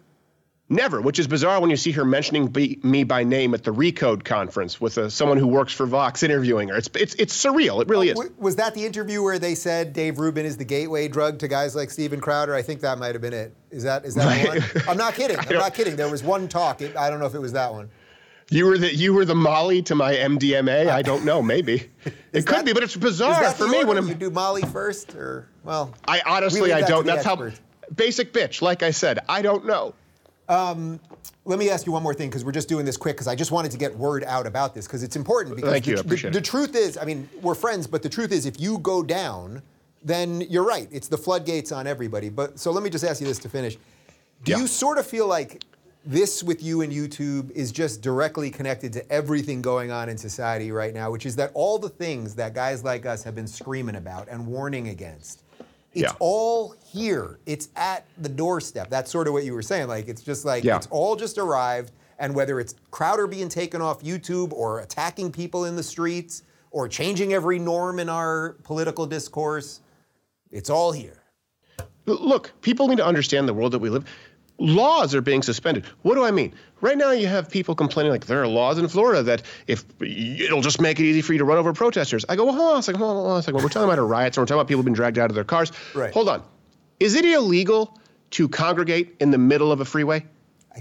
Never, 0.69 1.01
which 1.01 1.19
is 1.19 1.27
bizarre 1.27 1.59
when 1.59 1.69
you 1.69 1.75
see 1.75 1.91
her 1.91 2.05
mentioning 2.05 2.47
be, 2.47 2.79
me 2.83 3.03
by 3.03 3.25
name 3.25 3.53
at 3.53 3.63
the 3.63 3.71
Recode 3.71 4.23
conference 4.23 4.79
with 4.79 4.97
a, 4.97 5.09
someone 5.11 5.37
who 5.37 5.45
works 5.45 5.73
for 5.73 5.85
Vox 5.85 6.23
interviewing 6.23 6.69
her. 6.69 6.77
It's 6.77 6.89
it's 6.95 7.13
it's 7.15 7.45
surreal. 7.45 7.81
It 7.81 7.89
really 7.89 8.13
oh, 8.13 8.21
is. 8.21 8.31
Was 8.37 8.55
that 8.55 8.73
the 8.73 8.85
interview 8.85 9.21
where 9.21 9.37
they 9.37 9.55
said 9.55 9.91
Dave 9.91 10.19
Rubin 10.19 10.45
is 10.45 10.55
the 10.55 10.63
gateway 10.63 11.09
drug 11.09 11.39
to 11.39 11.49
guys 11.49 11.75
like 11.75 11.91
Steven 11.91 12.21
Crowder? 12.21 12.55
I 12.55 12.61
think 12.61 12.79
that 12.79 12.97
might 12.97 13.13
have 13.13 13.21
been 13.21 13.33
it. 13.33 13.53
Is 13.71 13.83
that 13.83 14.05
is 14.05 14.15
that 14.15 14.47
one? 14.47 14.83
I'm 14.87 14.97
not 14.97 15.15
kidding. 15.15 15.37
I'm 15.37 15.53
not 15.53 15.73
kidding. 15.73 15.97
There 15.97 16.09
was 16.09 16.23
one 16.23 16.47
talk. 16.47 16.81
It, 16.81 16.95
I 16.95 17.09
don't 17.09 17.19
know 17.19 17.25
if 17.25 17.35
it 17.35 17.41
was 17.41 17.51
that 17.53 17.73
one. 17.73 17.89
You 18.49 18.65
were 18.65 18.77
the 18.77 18.95
you 18.95 19.13
were 19.13 19.25
the 19.25 19.35
Molly 19.35 19.81
to 19.83 19.95
my 19.95 20.13
MDMA. 20.13 20.87
I 20.87 21.01
don't 21.03 21.25
know. 21.25 21.41
Maybe 21.41 21.89
it 22.31 22.45
could 22.45 22.45
that, 22.47 22.65
be, 22.65 22.73
but 22.73 22.83
it's 22.83 22.95
bizarre 22.95 23.51
for 23.51 23.67
me 23.67 23.83
when 23.83 23.97
I'm, 23.97 24.07
you 24.07 24.15
do 24.15 24.29
Molly 24.29 24.61
first, 24.61 25.13
or 25.13 25.49
well. 25.63 25.93
I 26.07 26.21
honestly 26.25 26.71
I 26.71 26.81
don't. 26.81 27.05
That's 27.05 27.25
experts. 27.25 27.59
how 27.59 27.93
basic 27.93 28.31
bitch. 28.31 28.61
Like 28.61 28.81
I 28.81 28.91
said, 28.91 29.19
I 29.27 29.41
don't 29.41 29.65
know. 29.65 29.93
Um, 30.49 30.99
let 31.45 31.59
me 31.59 31.69
ask 31.69 31.85
you 31.85 31.91
one 31.91 32.03
more 32.03 32.13
thing 32.13 32.29
because 32.29 32.45
we're 32.45 32.51
just 32.51 32.69
doing 32.69 32.85
this 32.85 32.97
quick 32.97 33.15
because 33.15 33.27
I 33.27 33.35
just 33.35 33.51
wanted 33.51 33.71
to 33.71 33.77
get 33.77 33.95
word 33.95 34.23
out 34.23 34.45
about 34.45 34.73
this 34.73 34.87
because 34.87 35.03
it's 35.03 35.15
important. 35.15 35.55
Because 35.55 35.71
Thank 35.71 35.85
the, 35.85 35.91
you, 35.91 35.97
I 35.97 36.01
appreciate 36.01 36.31
the, 36.31 36.37
it. 36.37 36.41
the 36.41 36.49
truth 36.49 36.75
is, 36.75 36.97
I 36.97 37.05
mean, 37.05 37.29
we're 37.41 37.55
friends, 37.55 37.87
but 37.87 38.01
the 38.01 38.09
truth 38.09 38.31
is, 38.31 38.45
if 38.45 38.59
you 38.59 38.77
go 38.79 39.03
down, 39.03 39.61
then 40.03 40.41
you're 40.41 40.65
right. 40.65 40.87
It's 40.91 41.07
the 41.07 41.17
floodgates 41.17 41.71
on 41.71 41.87
everybody. 41.87 42.29
But 42.29 42.59
so 42.59 42.71
let 42.71 42.83
me 42.83 42.89
just 42.89 43.03
ask 43.03 43.21
you 43.21 43.27
this 43.27 43.39
to 43.39 43.49
finish. 43.49 43.77
Do 44.43 44.51
yeah. 44.51 44.59
you 44.59 44.67
sort 44.67 44.97
of 44.97 45.07
feel 45.07 45.27
like 45.27 45.63
this 46.05 46.43
with 46.43 46.61
you 46.61 46.81
and 46.81 46.91
YouTube 46.91 47.49
is 47.51 47.71
just 47.71 48.01
directly 48.01 48.51
connected 48.51 48.91
to 48.93 49.11
everything 49.11 49.61
going 49.61 49.91
on 49.91 50.09
in 50.09 50.17
society 50.17 50.71
right 50.71 50.93
now, 50.93 51.09
which 51.09 51.25
is 51.25 51.35
that 51.37 51.51
all 51.53 51.79
the 51.79 51.87
things 51.87 52.35
that 52.35 52.53
guys 52.53 52.83
like 52.83 53.05
us 53.05 53.23
have 53.23 53.35
been 53.35 53.47
screaming 53.47 53.95
about 53.95 54.27
and 54.27 54.45
warning 54.45 54.89
against 54.89 55.43
it's 55.93 56.01
yeah. 56.01 56.11
all 56.19 56.75
here. 56.85 57.39
It's 57.45 57.69
at 57.75 58.07
the 58.17 58.29
doorstep. 58.29 58.89
That's 58.89 59.11
sort 59.11 59.27
of 59.27 59.33
what 59.33 59.43
you 59.43 59.53
were 59.53 59.61
saying. 59.61 59.87
Like 59.87 60.07
it's 60.07 60.21
just 60.21 60.45
like 60.45 60.63
yeah. 60.63 60.77
it's 60.77 60.87
all 60.87 61.15
just 61.15 61.37
arrived. 61.37 61.91
And 62.19 62.35
whether 62.35 62.59
it's 62.59 62.75
Crowder 62.91 63.27
being 63.27 63.49
taken 63.49 63.81
off 63.81 64.01
YouTube 64.01 64.53
or 64.53 64.79
attacking 64.79 65.31
people 65.31 65.65
in 65.65 65.75
the 65.75 65.83
streets 65.83 66.43
or 66.71 66.87
changing 66.87 67.33
every 67.33 67.59
norm 67.59 67.99
in 67.99 68.07
our 68.07 68.53
political 68.63 69.05
discourse, 69.05 69.81
it's 70.51 70.69
all 70.69 70.91
here. 70.91 71.23
Look, 72.05 72.51
people 72.61 72.87
need 72.87 72.97
to 72.97 73.05
understand 73.05 73.47
the 73.47 73.53
world 73.53 73.71
that 73.73 73.79
we 73.79 73.89
live 73.89 74.05
laws 74.59 75.13
are 75.15 75.21
being 75.21 75.41
suspended. 75.41 75.85
What 76.01 76.15
do 76.15 76.23
I 76.23 76.31
mean? 76.31 76.53
Right 76.83 76.97
now, 76.97 77.11
you 77.11 77.27
have 77.27 77.49
people 77.49 77.75
complaining 77.75 78.11
like 78.11 78.25
there 78.25 78.41
are 78.41 78.47
laws 78.47 78.77
in 78.77 78.85
Florida 78.89 79.23
that 79.23 79.43
if 79.67 79.85
it'll 80.01 80.59
just 80.59 80.81
make 80.81 80.99
it 80.99 81.03
easy 81.03 81.21
for 81.21 81.31
you 81.31 81.39
to 81.39 81.45
run 81.45 81.57
over 81.57 81.71
protesters. 81.71 82.25
I 82.27 82.35
go, 82.35 82.43
well, 82.43 82.55
hold 82.55 82.73
on 82.73 82.79
a 82.79 82.83
second, 82.83 82.99
hold 82.99 83.25
on 83.25 83.39
a 83.39 83.41
second. 83.41 83.63
We're 83.63 83.69
talking 83.69 83.87
about 83.87 83.99
a 83.99 84.03
riot, 84.03 84.35
so 84.35 84.41
we're 84.41 84.47
talking 84.47 84.59
about 84.59 84.67
people 84.67 84.83
being 84.83 84.93
dragged 84.93 85.17
out 85.17 85.31
of 85.31 85.35
their 85.35 85.45
cars. 85.45 85.71
Right. 85.95 86.13
Hold 86.13 86.27
on. 86.27 86.43
Is 86.99 87.15
it 87.15 87.23
illegal 87.23 87.97
to 88.31 88.49
congregate 88.49 89.15
in 89.21 89.31
the 89.31 89.37
middle 89.37 89.71
of 89.71 89.79
a 89.79 89.85
freeway? 89.85 90.25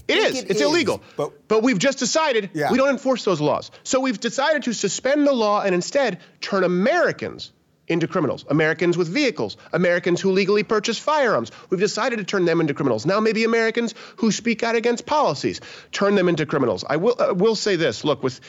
It 0.08 0.18
is. 0.18 0.40
It 0.40 0.50
it's 0.50 0.60
is, 0.60 0.66
illegal. 0.66 1.04
But, 1.16 1.46
but 1.46 1.62
we've 1.62 1.78
just 1.78 2.00
decided 2.00 2.50
yeah. 2.52 2.72
we 2.72 2.78
don't 2.78 2.90
enforce 2.90 3.24
those 3.24 3.40
laws. 3.40 3.70
So 3.84 4.00
we've 4.00 4.18
decided 4.18 4.64
to 4.64 4.72
suspend 4.72 5.24
the 5.24 5.32
law 5.32 5.62
and 5.62 5.72
instead 5.72 6.18
turn 6.40 6.64
Americans 6.64 7.52
into 7.92 8.08
criminals. 8.08 8.44
Americans 8.48 8.96
with 8.96 9.08
vehicles, 9.08 9.56
Americans 9.72 10.20
who 10.20 10.32
legally 10.32 10.62
purchase 10.62 10.98
firearms. 10.98 11.52
We've 11.70 11.80
decided 11.80 12.18
to 12.18 12.24
turn 12.24 12.44
them 12.44 12.60
into 12.60 12.74
criminals. 12.74 13.06
Now, 13.06 13.20
maybe 13.20 13.44
Americans 13.44 13.94
who 14.16 14.32
speak 14.32 14.62
out 14.62 14.74
against 14.74 15.06
policies, 15.06 15.60
turn 15.92 16.14
them 16.14 16.28
into 16.28 16.46
criminals. 16.46 16.84
I 16.88 16.96
will 16.96 17.16
uh, 17.18 17.34
will 17.34 17.56
say 17.56 17.76
this: 17.76 18.04
look, 18.04 18.22
with 18.22 18.40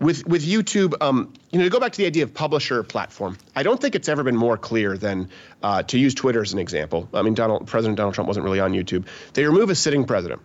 with 0.00 0.26
with 0.26 0.44
YouTube, 0.44 0.94
um, 1.00 1.32
you 1.50 1.58
know, 1.58 1.64
to 1.64 1.70
go 1.70 1.78
back 1.78 1.92
to 1.92 1.98
the 1.98 2.06
idea 2.06 2.24
of 2.24 2.34
publisher 2.34 2.82
platform, 2.82 3.36
I 3.54 3.62
don't 3.62 3.80
think 3.80 3.94
it's 3.94 4.08
ever 4.08 4.22
been 4.22 4.36
more 4.36 4.56
clear 4.56 4.96
than 4.96 5.28
uh, 5.62 5.82
to 5.84 5.98
use 5.98 6.14
Twitter 6.14 6.42
as 6.42 6.52
an 6.52 6.58
example. 6.58 7.08
I 7.12 7.22
mean, 7.22 7.34
Donald 7.34 7.66
President 7.66 7.96
Donald 7.96 8.14
Trump 8.14 8.28
wasn't 8.28 8.44
really 8.44 8.60
on 8.60 8.72
YouTube. 8.72 9.06
They 9.34 9.44
remove 9.44 9.70
a 9.70 9.74
sitting 9.74 10.06
president 10.06 10.40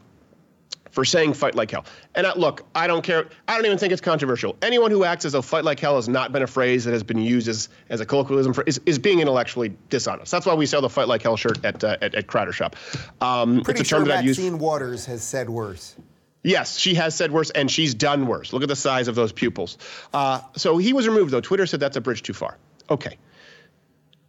for 0.95 1.03
saying 1.03 1.33
fight 1.33 1.55
like 1.55 1.69
hell. 1.69 1.83
And 2.15 2.25
uh, 2.25 2.33
look, 2.37 2.65
I 2.73 2.87
don't 2.87 3.03
care. 3.03 3.27
I 3.49 3.55
don't 3.55 3.65
even 3.65 3.77
think 3.77 3.91
it's 3.91 4.01
controversial. 4.01 4.55
Anyone 4.61 4.91
who 4.91 5.03
acts 5.03 5.25
as 5.25 5.33
though 5.33 5.41
fight 5.41 5.65
like 5.65 5.77
hell 5.77 5.97
has 5.97 6.07
not 6.07 6.31
been 6.31 6.41
a 6.41 6.47
phrase 6.47 6.85
that 6.85 6.93
has 6.93 7.03
been 7.03 7.19
used 7.19 7.49
as, 7.49 7.67
as 7.89 7.99
a 7.99 8.05
colloquialism 8.05 8.53
for, 8.53 8.63
is, 8.63 8.79
is 8.85 8.97
being 8.97 9.19
intellectually 9.19 9.75
dishonest. 9.89 10.31
That's 10.31 10.45
why 10.45 10.53
we 10.53 10.65
sell 10.65 10.81
the 10.81 10.89
fight 10.89 11.09
like 11.09 11.21
hell 11.21 11.35
shirt 11.35 11.63
at, 11.65 11.83
uh, 11.83 11.97
at, 12.01 12.15
at, 12.15 12.27
Crowder 12.27 12.53
Shop. 12.53 12.77
Um, 13.19 13.61
Pretty 13.61 13.81
it's 13.81 13.89
a 13.89 13.91
term 13.91 14.05
sure 14.05 14.15
that 14.15 14.25
Maxine 14.25 14.45
used. 14.53 14.61
Waters 14.61 15.05
has 15.07 15.21
said 15.21 15.49
worse. 15.49 15.97
Yes, 16.43 16.77
she 16.77 16.93
has 16.93 17.13
said 17.13 17.31
worse, 17.31 17.49
and 17.49 17.69
she's 17.69 17.93
done 17.93 18.25
worse. 18.25 18.53
Look 18.53 18.63
at 18.63 18.69
the 18.69 18.75
size 18.75 19.09
of 19.09 19.15
those 19.15 19.33
pupils. 19.33 19.77
Uh, 20.13 20.39
so 20.55 20.77
he 20.77 20.93
was 20.93 21.07
removed, 21.07 21.31
though. 21.31 21.41
Twitter 21.41 21.65
said 21.65 21.81
that's 21.81 21.97
a 21.97 22.01
bridge 22.01 22.21
too 22.21 22.33
far. 22.33 22.57
Okay. 22.89 23.17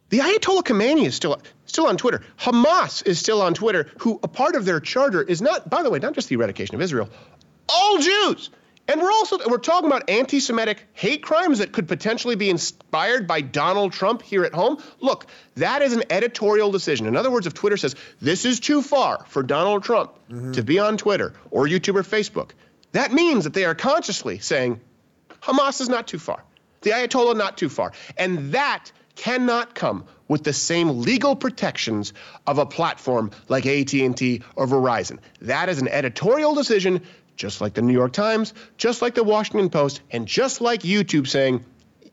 The 0.09 0.19
Ayatollah 0.21 0.63
Khamenei 0.63 1.07
is 1.07 1.15
still 1.15 1.41
still 1.65 1.87
on 1.87 1.97
Twitter. 1.97 2.23
Hamas 2.39 3.07
is 3.07 3.19
still 3.19 3.43
on 3.43 3.55
Twitter, 3.55 3.89
who 3.99 4.21
a 4.23 4.29
part 4.29 4.55
of 4.55 4.65
their 4.65 4.81
charter 4.81 5.23
is 5.23 5.43
not, 5.43 5.69
by 5.69 5.83
the 5.83 5.91
way, 5.91 5.99
not 5.99 6.15
just 6.15 6.29
the 6.29 6.37
eradication 6.37 6.77
of 6.77 6.83
Israel, 6.83 7.09
all 7.69 7.99
Jews. 7.99 8.51
And 8.89 9.01
we're 9.01 9.11
also 9.11 9.39
we're 9.49 9.59
talking 9.59 9.89
about 9.89 10.09
anti-Semitic 10.09 10.87
hate 10.93 11.23
crimes 11.23 11.59
that 11.59 11.73
could 11.73 11.89
potentially 11.89 12.37
be 12.37 12.49
inspired 12.49 13.27
by 13.27 13.41
Donald 13.41 13.93
Trump 13.93 14.23
here 14.23 14.45
at 14.45 14.55
home. 14.55 14.81
Look, 15.01 15.27
that 15.57 15.83
is 15.83 15.93
an 15.93 16.05
editorial 16.09 16.71
decision. 16.71 17.07
In 17.07 17.17
other 17.17 17.31
words, 17.31 17.49
if 17.49 17.55
Twitter 17.55 17.77
says 17.77 17.97
this 18.21 18.45
is 18.45 18.61
too 18.61 18.83
far 18.83 19.25
for 19.27 19.43
Donald 19.43 19.83
Trump 19.83 20.13
mm-hmm. 20.31 20.53
to 20.53 20.63
be 20.63 20.79
on 20.79 20.99
Twitter 20.99 21.33
or 21.51 21.67
YouTube 21.67 21.97
or 21.97 22.05
Facebook, 22.05 22.51
that 22.93 23.13
means 23.13 23.43
that 23.43 23.55
they 23.55 23.65
are 23.65 23.75
consciously 23.75 24.39
saying 24.39 24.81
Hamas 25.43 25.81
is 25.81 25.89
not 25.89 26.07
too 26.07 26.21
far, 26.21 26.45
the 26.83 26.91
Ayatollah 26.91 27.37
not 27.37 27.59
too 27.59 27.69
far, 27.69 27.93
and 28.17 28.53
that 28.53 28.93
cannot 29.17 29.75
come 29.75 30.05
with 30.29 30.45
the 30.45 30.53
same 30.53 31.01
legal 31.01 31.35
protections 31.35 32.13
of 32.47 32.59
a 32.59 32.67
platform 32.67 33.31
like 33.49 33.67
AT&T 33.67 34.43
or 34.55 34.67
Verizon. 34.67 35.19
That 35.41 35.69
is 35.69 35.81
an 35.81 35.89
editorial 35.89 36.55
decision 36.55 37.03
just 37.37 37.61
like 37.61 37.75
the 37.75 37.83
New 37.83 37.93
York 37.93 38.13
Times, 38.13 38.55
just 38.79 39.03
like 39.03 39.15
the 39.15 39.25
Washington 39.25 39.71
Post, 39.71 40.01
and 40.11 40.27
just 40.27 40.61
like 40.61 40.83
YouTube 40.83 41.29
saying 41.29 41.65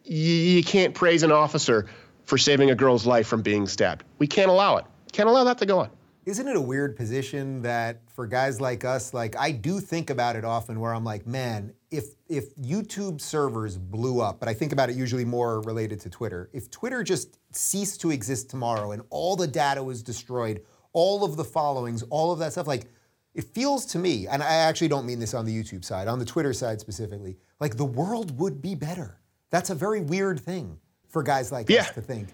you 0.04 0.64
can't 0.64 0.94
praise 0.94 1.24
an 1.24 1.32
officer 1.32 1.88
for 2.26 2.38
saving 2.38 2.70
a 2.70 2.76
girl's 2.76 3.06
life 3.06 3.28
from 3.28 3.42
being 3.42 3.68
stabbed. 3.68 4.04
We 4.20 4.28
can't 4.28 4.50
allow 4.50 4.78
it. 4.78 4.86
Can't 5.12 5.30
allow 5.30 5.46
that 5.46 5.60
to 5.60 5.66
go 5.66 5.80
on. 5.80 5.90
Isn't 6.26 6.48
it 6.48 6.56
a 6.56 6.62
weird 6.62 6.96
position 6.96 7.62
that 7.64 8.02
for 8.16 8.26
guys 8.28 8.62
like 8.62 8.86
us, 8.86 9.14
like 9.14 9.36
I 9.38 9.52
do 9.52 9.80
think 9.82 10.10
about 10.10 10.36
it 10.38 10.46
often 10.46 10.80
where 10.80 10.94
I'm 10.94 11.04
like, 11.04 11.28
man, 11.28 11.74
if 11.92 12.06
if 12.30 12.56
YouTube 12.56 13.20
servers 13.20 13.78
blew 13.78 14.22
up, 14.22 14.40
but 14.40 14.48
I 14.48 14.54
think 14.54 14.72
about 14.72 14.90
it 14.90 14.96
usually 14.96 15.26
more 15.26 15.62
related 15.62 16.00
to 16.02 16.10
Twitter. 16.10 16.50
If 16.54 16.72
Twitter 16.72 17.04
just 17.04 17.38
ceased 17.52 18.00
to 18.02 18.12
exist 18.12 18.50
tomorrow 18.50 18.92
and 18.92 19.04
all 19.10 19.36
the 19.36 19.48
data 19.48 19.84
was 19.84 20.02
destroyed, 20.02 20.64
all 20.94 21.24
of 21.26 21.36
the 21.36 21.44
followings, 21.44 22.04
all 22.10 22.32
of 22.32 22.40
that 22.40 22.54
stuff, 22.54 22.68
like 22.68 22.86
it 23.34 23.44
feels 23.54 23.86
to 23.88 24.00
me, 24.00 24.28
and 24.28 24.42
I 24.42 24.54
actually 24.56 24.88
don't 24.90 25.06
mean 25.06 25.20
this 25.20 25.34
on 25.34 25.44
the 25.46 25.52
YouTube 25.64 25.84
side, 25.84 26.08
on 26.08 26.20
the 26.20 26.26
Twitter 26.26 26.54
side 26.54 26.80
specifically, 26.80 27.38
like 27.60 27.76
the 27.76 27.86
world 27.86 28.40
would 28.40 28.62
be 28.62 28.76
better. 28.76 29.20
That's 29.50 29.72
a 29.72 29.76
very 29.76 30.00
weird 30.02 30.40
thing 30.40 30.80
for 31.10 31.22
guys 31.22 31.52
like 31.52 31.70
Yeah. 31.70 31.82
us 31.82 31.92
to 31.92 32.02
think. 32.02 32.30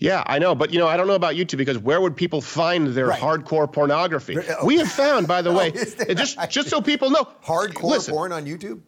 Yeah, 0.00 0.22
I 0.26 0.38
know, 0.38 0.54
but 0.54 0.72
you 0.72 0.78
know, 0.78 0.86
I 0.86 0.96
don't 0.96 1.08
know 1.08 1.14
about 1.16 1.34
YouTube 1.34 1.56
because 1.58 1.76
where 1.78 2.00
would 2.00 2.14
people 2.16 2.40
find 2.40 2.86
their 2.88 3.08
Right. 3.08 3.20
hardcore 3.20 3.70
pornography? 3.72 4.36
oh. 4.38 4.64
We 4.64 4.76
have 4.78 4.88
found, 4.90 5.26
by 5.26 5.42
the 5.42 5.50
Oh, 5.52 5.56
way, 5.56 5.68
it 5.74 6.16
just 6.16 6.38
just 6.50 6.68
so 6.68 6.80
people 6.80 7.10
know, 7.10 7.26
Hardcore 7.44 7.82
listen, 7.90 8.14
porn 8.14 8.32
on 8.32 8.46
YouTube? 8.46 8.80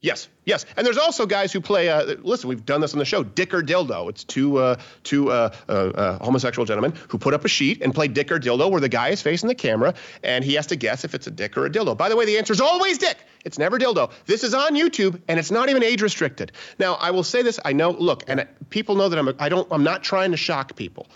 Yes, 0.00 0.28
yes, 0.44 0.64
and 0.76 0.86
there's 0.86 0.96
also 0.96 1.26
guys 1.26 1.52
who 1.52 1.60
play. 1.60 1.88
Uh, 1.88 2.14
listen, 2.22 2.48
we've 2.48 2.64
done 2.64 2.80
this 2.80 2.92
on 2.92 3.00
the 3.00 3.04
show. 3.04 3.24
Dick 3.24 3.52
or 3.52 3.62
dildo. 3.62 4.08
It's 4.08 4.22
two 4.22 4.58
uh, 4.58 4.76
two 5.02 5.32
uh, 5.32 5.52
uh, 5.68 5.72
uh, 5.72 6.24
homosexual 6.24 6.64
gentlemen 6.66 6.94
who 7.08 7.18
put 7.18 7.34
up 7.34 7.44
a 7.44 7.48
sheet 7.48 7.82
and 7.82 7.92
play 7.92 8.06
dick 8.06 8.30
or 8.30 8.38
dildo, 8.38 8.70
where 8.70 8.80
the 8.80 8.88
guy 8.88 9.08
is 9.08 9.22
facing 9.22 9.48
the 9.48 9.56
camera 9.56 9.94
and 10.22 10.44
he 10.44 10.54
has 10.54 10.68
to 10.68 10.76
guess 10.76 11.02
if 11.02 11.16
it's 11.16 11.26
a 11.26 11.32
dick 11.32 11.56
or 11.56 11.66
a 11.66 11.70
dildo. 11.70 11.96
By 11.96 12.10
the 12.10 12.16
way, 12.16 12.26
the 12.26 12.38
answer 12.38 12.52
is 12.52 12.60
always 12.60 12.98
dick. 12.98 13.18
It's 13.44 13.58
never 13.58 13.76
dildo. 13.76 14.12
This 14.24 14.44
is 14.44 14.54
on 14.54 14.76
YouTube 14.76 15.20
and 15.26 15.36
it's 15.36 15.50
not 15.50 15.68
even 15.68 15.82
age 15.82 16.00
restricted. 16.00 16.52
Now, 16.78 16.94
I 16.94 17.10
will 17.10 17.24
say 17.24 17.42
this. 17.42 17.58
I 17.64 17.72
know. 17.72 17.90
Look, 17.90 18.22
and 18.28 18.46
people 18.70 18.94
know 18.94 19.08
that 19.08 19.18
I'm. 19.18 19.26
A, 19.26 19.34
I 19.40 19.48
don't. 19.48 19.66
I'm 19.72 19.82
not 19.82 20.04
trying 20.04 20.30
to 20.30 20.36
shock 20.36 20.76
people. 20.76 21.08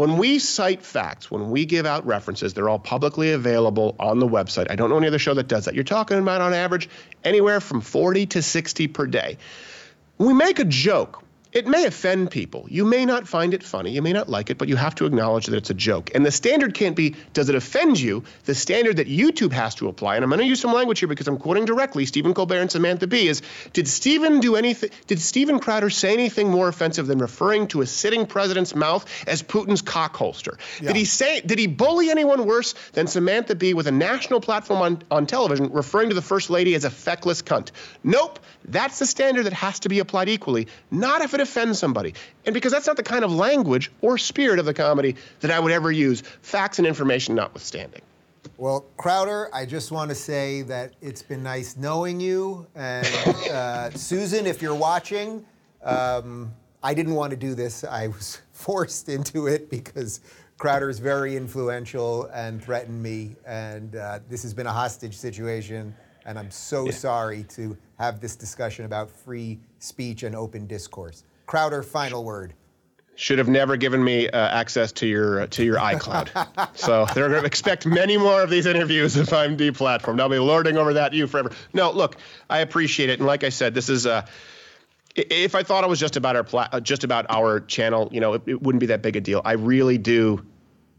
When 0.00 0.16
we 0.16 0.38
cite 0.38 0.82
facts, 0.82 1.30
when 1.30 1.50
we 1.50 1.66
give 1.66 1.84
out 1.84 2.06
references, 2.06 2.54
they're 2.54 2.70
all 2.70 2.78
publicly 2.78 3.32
available 3.32 3.96
on 4.00 4.18
the 4.18 4.26
website. 4.26 4.70
I 4.70 4.74
don't 4.74 4.88
know 4.88 4.96
any 4.96 5.08
other 5.08 5.18
show 5.18 5.34
that 5.34 5.46
does 5.46 5.66
that. 5.66 5.74
You're 5.74 5.84
talking 5.84 6.16
about 6.16 6.40
on 6.40 6.54
average 6.54 6.88
anywhere 7.22 7.60
from 7.60 7.82
40 7.82 8.24
to 8.28 8.40
60 8.40 8.88
per 8.88 9.06
day. 9.06 9.36
When 10.16 10.28
we 10.30 10.34
make 10.34 10.58
a 10.58 10.64
joke, 10.64 11.22
it 11.52 11.66
may 11.66 11.84
offend 11.84 12.30
people. 12.30 12.66
You 12.68 12.84
may 12.84 13.04
not 13.04 13.26
find 13.26 13.54
it 13.54 13.62
funny. 13.62 13.90
You 13.90 14.02
may 14.02 14.12
not 14.12 14.28
like 14.28 14.50
it, 14.50 14.58
but 14.58 14.68
you 14.68 14.76
have 14.76 14.94
to 14.96 15.06
acknowledge 15.06 15.46
that 15.46 15.56
it's 15.56 15.70
a 15.70 15.74
joke. 15.74 16.10
And 16.14 16.24
the 16.24 16.30
standard 16.30 16.74
can't 16.74 16.94
be, 16.94 17.16
does 17.32 17.48
it 17.48 17.54
offend 17.54 17.98
you? 17.98 18.24
The 18.44 18.54
standard 18.54 18.98
that 18.98 19.08
YouTube 19.08 19.52
has 19.52 19.74
to 19.76 19.88
apply, 19.88 20.16
and 20.16 20.24
I'm 20.24 20.30
going 20.30 20.40
to 20.40 20.46
use 20.46 20.60
some 20.60 20.72
language 20.72 21.00
here 21.00 21.08
because 21.08 21.26
I'm 21.26 21.38
quoting 21.38 21.64
directly 21.64 22.06
Stephen 22.06 22.34
Colbert 22.34 22.60
and 22.60 22.70
Samantha 22.70 23.06
Bee, 23.06 23.26
is 23.26 23.42
did 23.72 23.88
Stephen 23.88 24.40
do 24.40 24.54
anything, 24.54 24.90
did 25.08 25.20
Steven 25.20 25.58
Crowder 25.58 25.90
say 25.90 26.12
anything 26.12 26.50
more 26.50 26.68
offensive 26.68 27.06
than 27.06 27.18
referring 27.18 27.66
to 27.68 27.80
a 27.80 27.86
sitting 27.86 28.26
president's 28.26 28.74
mouth 28.74 29.04
as 29.26 29.42
Putin's 29.42 29.82
cock 29.82 30.16
holster? 30.16 30.58
Did 30.80 30.94
he 30.94 31.04
say, 31.04 31.40
did 31.40 31.58
he 31.58 31.66
bully 31.66 32.10
anyone 32.10 32.46
worse 32.46 32.74
than 32.92 33.08
Samantha 33.08 33.56
Bee 33.56 33.74
with 33.74 33.88
a 33.88 33.92
national 33.92 34.40
platform 34.40 34.82
on, 34.82 35.02
on 35.10 35.26
television 35.26 35.72
referring 35.72 36.10
to 36.10 36.14
the 36.14 36.22
first 36.22 36.48
lady 36.48 36.74
as 36.74 36.84
a 36.84 36.90
feckless 36.90 37.42
cunt? 37.42 37.70
Nope. 38.04 38.38
That's 38.64 38.98
the 38.98 39.06
standard 39.06 39.46
that 39.46 39.52
has 39.54 39.80
to 39.80 39.88
be 39.88 39.98
applied 39.98 40.28
equally, 40.28 40.68
not 40.90 41.22
if 41.22 41.34
it 41.34 41.39
offends 41.40 41.78
somebody. 41.78 42.14
And 42.46 42.54
because 42.54 42.72
that's 42.72 42.86
not 42.86 42.96
the 42.96 43.02
kind 43.02 43.24
of 43.24 43.32
language 43.32 43.90
or 44.00 44.18
spirit 44.18 44.58
of 44.58 44.66
the 44.66 44.74
comedy 44.74 45.16
that 45.40 45.50
I 45.50 45.60
would 45.60 45.72
ever 45.72 45.90
use, 45.90 46.22
facts 46.42 46.78
and 46.78 46.86
information 46.86 47.34
notwithstanding. 47.34 48.02
Well, 48.56 48.86
Crowder, 48.96 49.48
I 49.54 49.66
just 49.66 49.90
want 49.90 50.10
to 50.10 50.14
say 50.14 50.62
that 50.62 50.94
it's 51.00 51.22
been 51.22 51.42
nice 51.42 51.76
knowing 51.76 52.20
you. 52.20 52.66
And 52.74 53.06
uh, 53.50 53.90
Susan, 53.94 54.46
if 54.46 54.62
you're 54.62 54.74
watching, 54.74 55.44
um, 55.82 56.52
I 56.82 56.94
didn't 56.94 57.14
want 57.14 57.30
to 57.30 57.36
do 57.36 57.54
this. 57.54 57.84
I 57.84 58.08
was 58.08 58.40
forced 58.52 59.08
into 59.08 59.46
it 59.46 59.70
because 59.70 60.20
Crowder 60.58 60.90
is 60.90 60.98
very 60.98 61.36
influential 61.36 62.26
and 62.34 62.62
threatened 62.62 63.02
me. 63.02 63.36
And 63.46 63.96
uh, 63.96 64.20
this 64.28 64.42
has 64.42 64.52
been 64.52 64.66
a 64.66 64.72
hostage 64.72 65.16
situation. 65.16 65.94
And 66.26 66.38
I'm 66.38 66.50
so 66.50 66.90
sorry 66.90 67.44
to 67.50 67.76
have 67.98 68.20
this 68.20 68.36
discussion 68.36 68.84
about 68.84 69.10
free 69.10 69.58
speech 69.78 70.22
and 70.22 70.36
open 70.36 70.66
discourse. 70.66 71.24
Crowder, 71.50 71.82
final 71.82 72.22
word. 72.22 72.54
Should 73.16 73.38
have 73.38 73.48
never 73.48 73.76
given 73.76 74.04
me 74.04 74.28
uh, 74.28 74.38
access 74.38 74.92
to 74.92 75.06
your 75.06 75.40
uh, 75.40 75.46
to 75.48 75.64
your 75.64 75.78
iCloud. 75.78 76.76
so 76.76 77.06
they're 77.12 77.28
going 77.28 77.40
to 77.40 77.46
expect 77.46 77.86
many 77.86 78.16
more 78.16 78.40
of 78.40 78.50
these 78.50 78.66
interviews 78.66 79.16
if 79.16 79.32
I'm 79.32 79.56
deplatformed. 79.56 80.20
I'll 80.20 80.28
be 80.28 80.38
lording 80.38 80.76
over 80.76 80.94
that 80.94 81.12
you 81.12 81.26
forever. 81.26 81.50
No, 81.72 81.90
look, 81.90 82.18
I 82.48 82.60
appreciate 82.60 83.10
it, 83.10 83.18
and 83.18 83.26
like 83.26 83.42
I 83.42 83.48
said, 83.48 83.74
this 83.74 83.88
is. 83.88 84.06
Uh, 84.06 84.26
if 85.16 85.56
I 85.56 85.64
thought 85.64 85.82
it 85.82 85.90
was 85.90 85.98
just 85.98 86.14
about 86.14 86.36
our 86.36 86.44
pla- 86.44 86.68
uh, 86.70 86.78
just 86.78 87.02
about 87.02 87.26
our 87.28 87.58
channel, 87.58 88.08
you 88.12 88.20
know, 88.20 88.34
it, 88.34 88.42
it 88.46 88.62
wouldn't 88.62 88.78
be 88.78 88.86
that 88.86 89.02
big 89.02 89.16
a 89.16 89.20
deal. 89.20 89.42
I 89.44 89.54
really 89.54 89.98
do. 89.98 90.46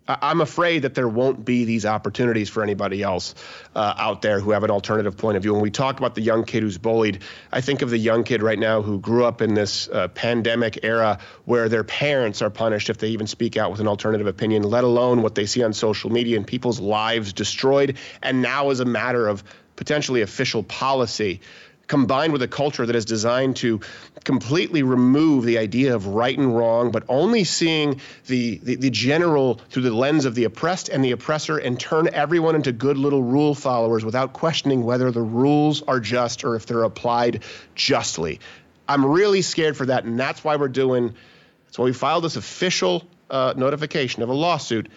I'm 0.07 0.41
afraid 0.41 0.81
that 0.81 0.95
there 0.95 1.07
won't 1.07 1.45
be 1.45 1.63
these 1.65 1.85
opportunities 1.85 2.49
for 2.49 2.63
anybody 2.63 3.03
else 3.03 3.35
uh, 3.75 3.93
out 3.97 4.21
there 4.21 4.39
who 4.39 4.51
have 4.51 4.63
an 4.63 4.71
alternative 4.71 5.15
point 5.15 5.37
of 5.37 5.43
view. 5.43 5.53
When 5.53 5.61
we 5.61 5.69
talk 5.71 5.99
about 5.99 6.15
the 6.15 6.21
young 6.21 6.43
kid 6.43 6.63
who's 6.63 6.77
bullied, 6.77 7.19
I 7.51 7.61
think 7.61 7.81
of 7.81 7.89
the 7.89 7.97
young 7.97 8.23
kid 8.23 8.41
right 8.41 8.57
now 8.57 8.81
who 8.81 8.99
grew 8.99 9.25
up 9.25 9.41
in 9.41 9.53
this 9.53 9.87
uh, 9.87 10.07
pandemic 10.07 10.79
era 10.83 11.19
where 11.45 11.69
their 11.69 11.83
parents 11.83 12.41
are 12.41 12.49
punished 12.49 12.89
if 12.89 12.97
they 12.97 13.09
even 13.09 13.27
speak 13.27 13.57
out 13.57 13.71
with 13.71 13.79
an 13.79 13.87
alternative 13.87 14.27
opinion, 14.27 14.63
let 14.63 14.83
alone 14.83 15.21
what 15.21 15.35
they 15.35 15.45
see 15.45 15.63
on 15.63 15.71
social 15.71 16.09
media 16.09 16.35
and 16.35 16.47
people's 16.47 16.79
lives 16.79 17.31
destroyed. 17.31 17.97
And 18.23 18.41
now, 18.41 18.71
as 18.71 18.79
a 18.79 18.85
matter 18.85 19.27
of 19.27 19.43
potentially 19.75 20.21
official 20.21 20.63
policy, 20.63 21.41
combined 21.91 22.31
with 22.31 22.41
a 22.41 22.47
culture 22.47 22.85
that 22.85 22.95
is 22.95 23.03
designed 23.03 23.57
to 23.57 23.81
completely 24.23 24.81
remove 24.81 25.43
the 25.43 25.57
idea 25.57 25.93
of 25.93 26.07
right 26.07 26.37
and 26.37 26.55
wrong, 26.55 26.89
but 26.89 27.03
only 27.09 27.43
seeing 27.43 27.99
the, 28.27 28.59
the, 28.59 28.75
the 28.75 28.89
general 28.89 29.55
through 29.69 29.81
the 29.81 29.91
lens 29.91 30.23
of 30.23 30.33
the 30.33 30.45
oppressed 30.45 30.87
and 30.87 31.03
the 31.03 31.11
oppressor 31.11 31.57
and 31.57 31.77
turn 31.77 32.07
everyone 32.13 32.55
into 32.55 32.71
good 32.71 32.97
little 32.97 33.21
rule 33.21 33.53
followers 33.53 34.05
without 34.05 34.31
questioning 34.31 34.85
whether 34.85 35.11
the 35.11 35.21
rules 35.21 35.81
are 35.81 35.99
just 35.99 36.45
or 36.45 36.55
if 36.55 36.65
they're 36.65 36.83
applied 36.83 37.43
justly. 37.75 38.39
I'm 38.87 39.05
really 39.05 39.41
scared 39.41 39.75
for 39.75 39.87
that, 39.87 40.05
and 40.05 40.17
that's 40.17 40.45
why 40.45 40.55
we're 40.55 40.69
doing, 40.69 41.13
that's 41.65 41.77
why 41.77 41.83
we 41.83 41.91
filed 41.91 42.23
this 42.23 42.37
official 42.37 43.03
uh, 43.29 43.53
notification 43.57 44.23
of 44.23 44.29
a 44.29 44.33
lawsuit. 44.33 44.87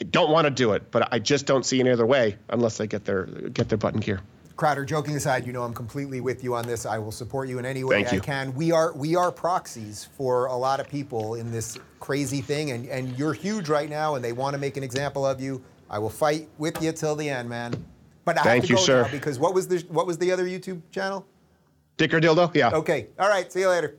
I 0.00 0.04
don't 0.04 0.30
want 0.30 0.44
to 0.44 0.52
do 0.52 0.74
it, 0.74 0.92
but 0.92 1.12
I 1.12 1.18
just 1.18 1.46
don't 1.46 1.66
see 1.66 1.80
any 1.80 1.90
other 1.90 2.06
way 2.06 2.36
unless 2.48 2.76
they 2.78 2.86
get 2.86 3.04
their 3.04 3.24
get 3.24 3.68
their 3.68 3.78
button 3.78 3.98
gear. 3.98 4.20
Crowder, 4.56 4.86
joking 4.86 5.14
aside, 5.16 5.46
you 5.46 5.52
know 5.52 5.62
I'm 5.62 5.74
completely 5.74 6.22
with 6.22 6.42
you 6.42 6.54
on 6.54 6.66
this. 6.66 6.86
I 6.86 6.96
will 6.96 7.12
support 7.12 7.46
you 7.48 7.58
in 7.58 7.66
any 7.66 7.84
way 7.84 7.96
Thank 7.96 8.08
I 8.08 8.14
you. 8.16 8.20
can. 8.22 8.54
We 8.54 8.72
are 8.72 8.94
we 8.94 9.14
are 9.14 9.30
proxies 9.30 10.08
for 10.16 10.46
a 10.46 10.56
lot 10.56 10.80
of 10.80 10.88
people 10.88 11.34
in 11.34 11.52
this 11.52 11.76
crazy 12.00 12.40
thing, 12.40 12.70
and, 12.70 12.88
and 12.88 13.18
you're 13.18 13.34
huge 13.34 13.68
right 13.68 13.90
now, 13.90 14.14
and 14.14 14.24
they 14.24 14.32
want 14.32 14.54
to 14.54 14.58
make 14.58 14.78
an 14.78 14.82
example 14.82 15.26
of 15.26 15.42
you. 15.42 15.62
I 15.90 15.98
will 15.98 16.10
fight 16.10 16.48
with 16.56 16.82
you 16.82 16.92
till 16.92 17.14
the 17.16 17.28
end, 17.28 17.50
man. 17.50 17.84
But 18.24 18.38
I 18.38 18.42
Thank 18.42 18.62
have 18.62 18.68
to 18.68 18.68
you, 18.70 18.76
go 18.76 18.82
sir. 18.82 19.02
now 19.02 19.10
because 19.10 19.38
what 19.38 19.52
was 19.52 19.68
the 19.68 19.84
what 19.90 20.06
was 20.06 20.16
the 20.16 20.32
other 20.32 20.46
YouTube 20.46 20.80
channel? 20.90 21.26
Dick 21.98 22.14
or 22.14 22.20
dildo? 22.20 22.54
Yeah. 22.54 22.70
Okay, 22.70 23.08
all 23.18 23.28
right. 23.28 23.52
See 23.52 23.60
you 23.60 23.68
later. 23.68 23.98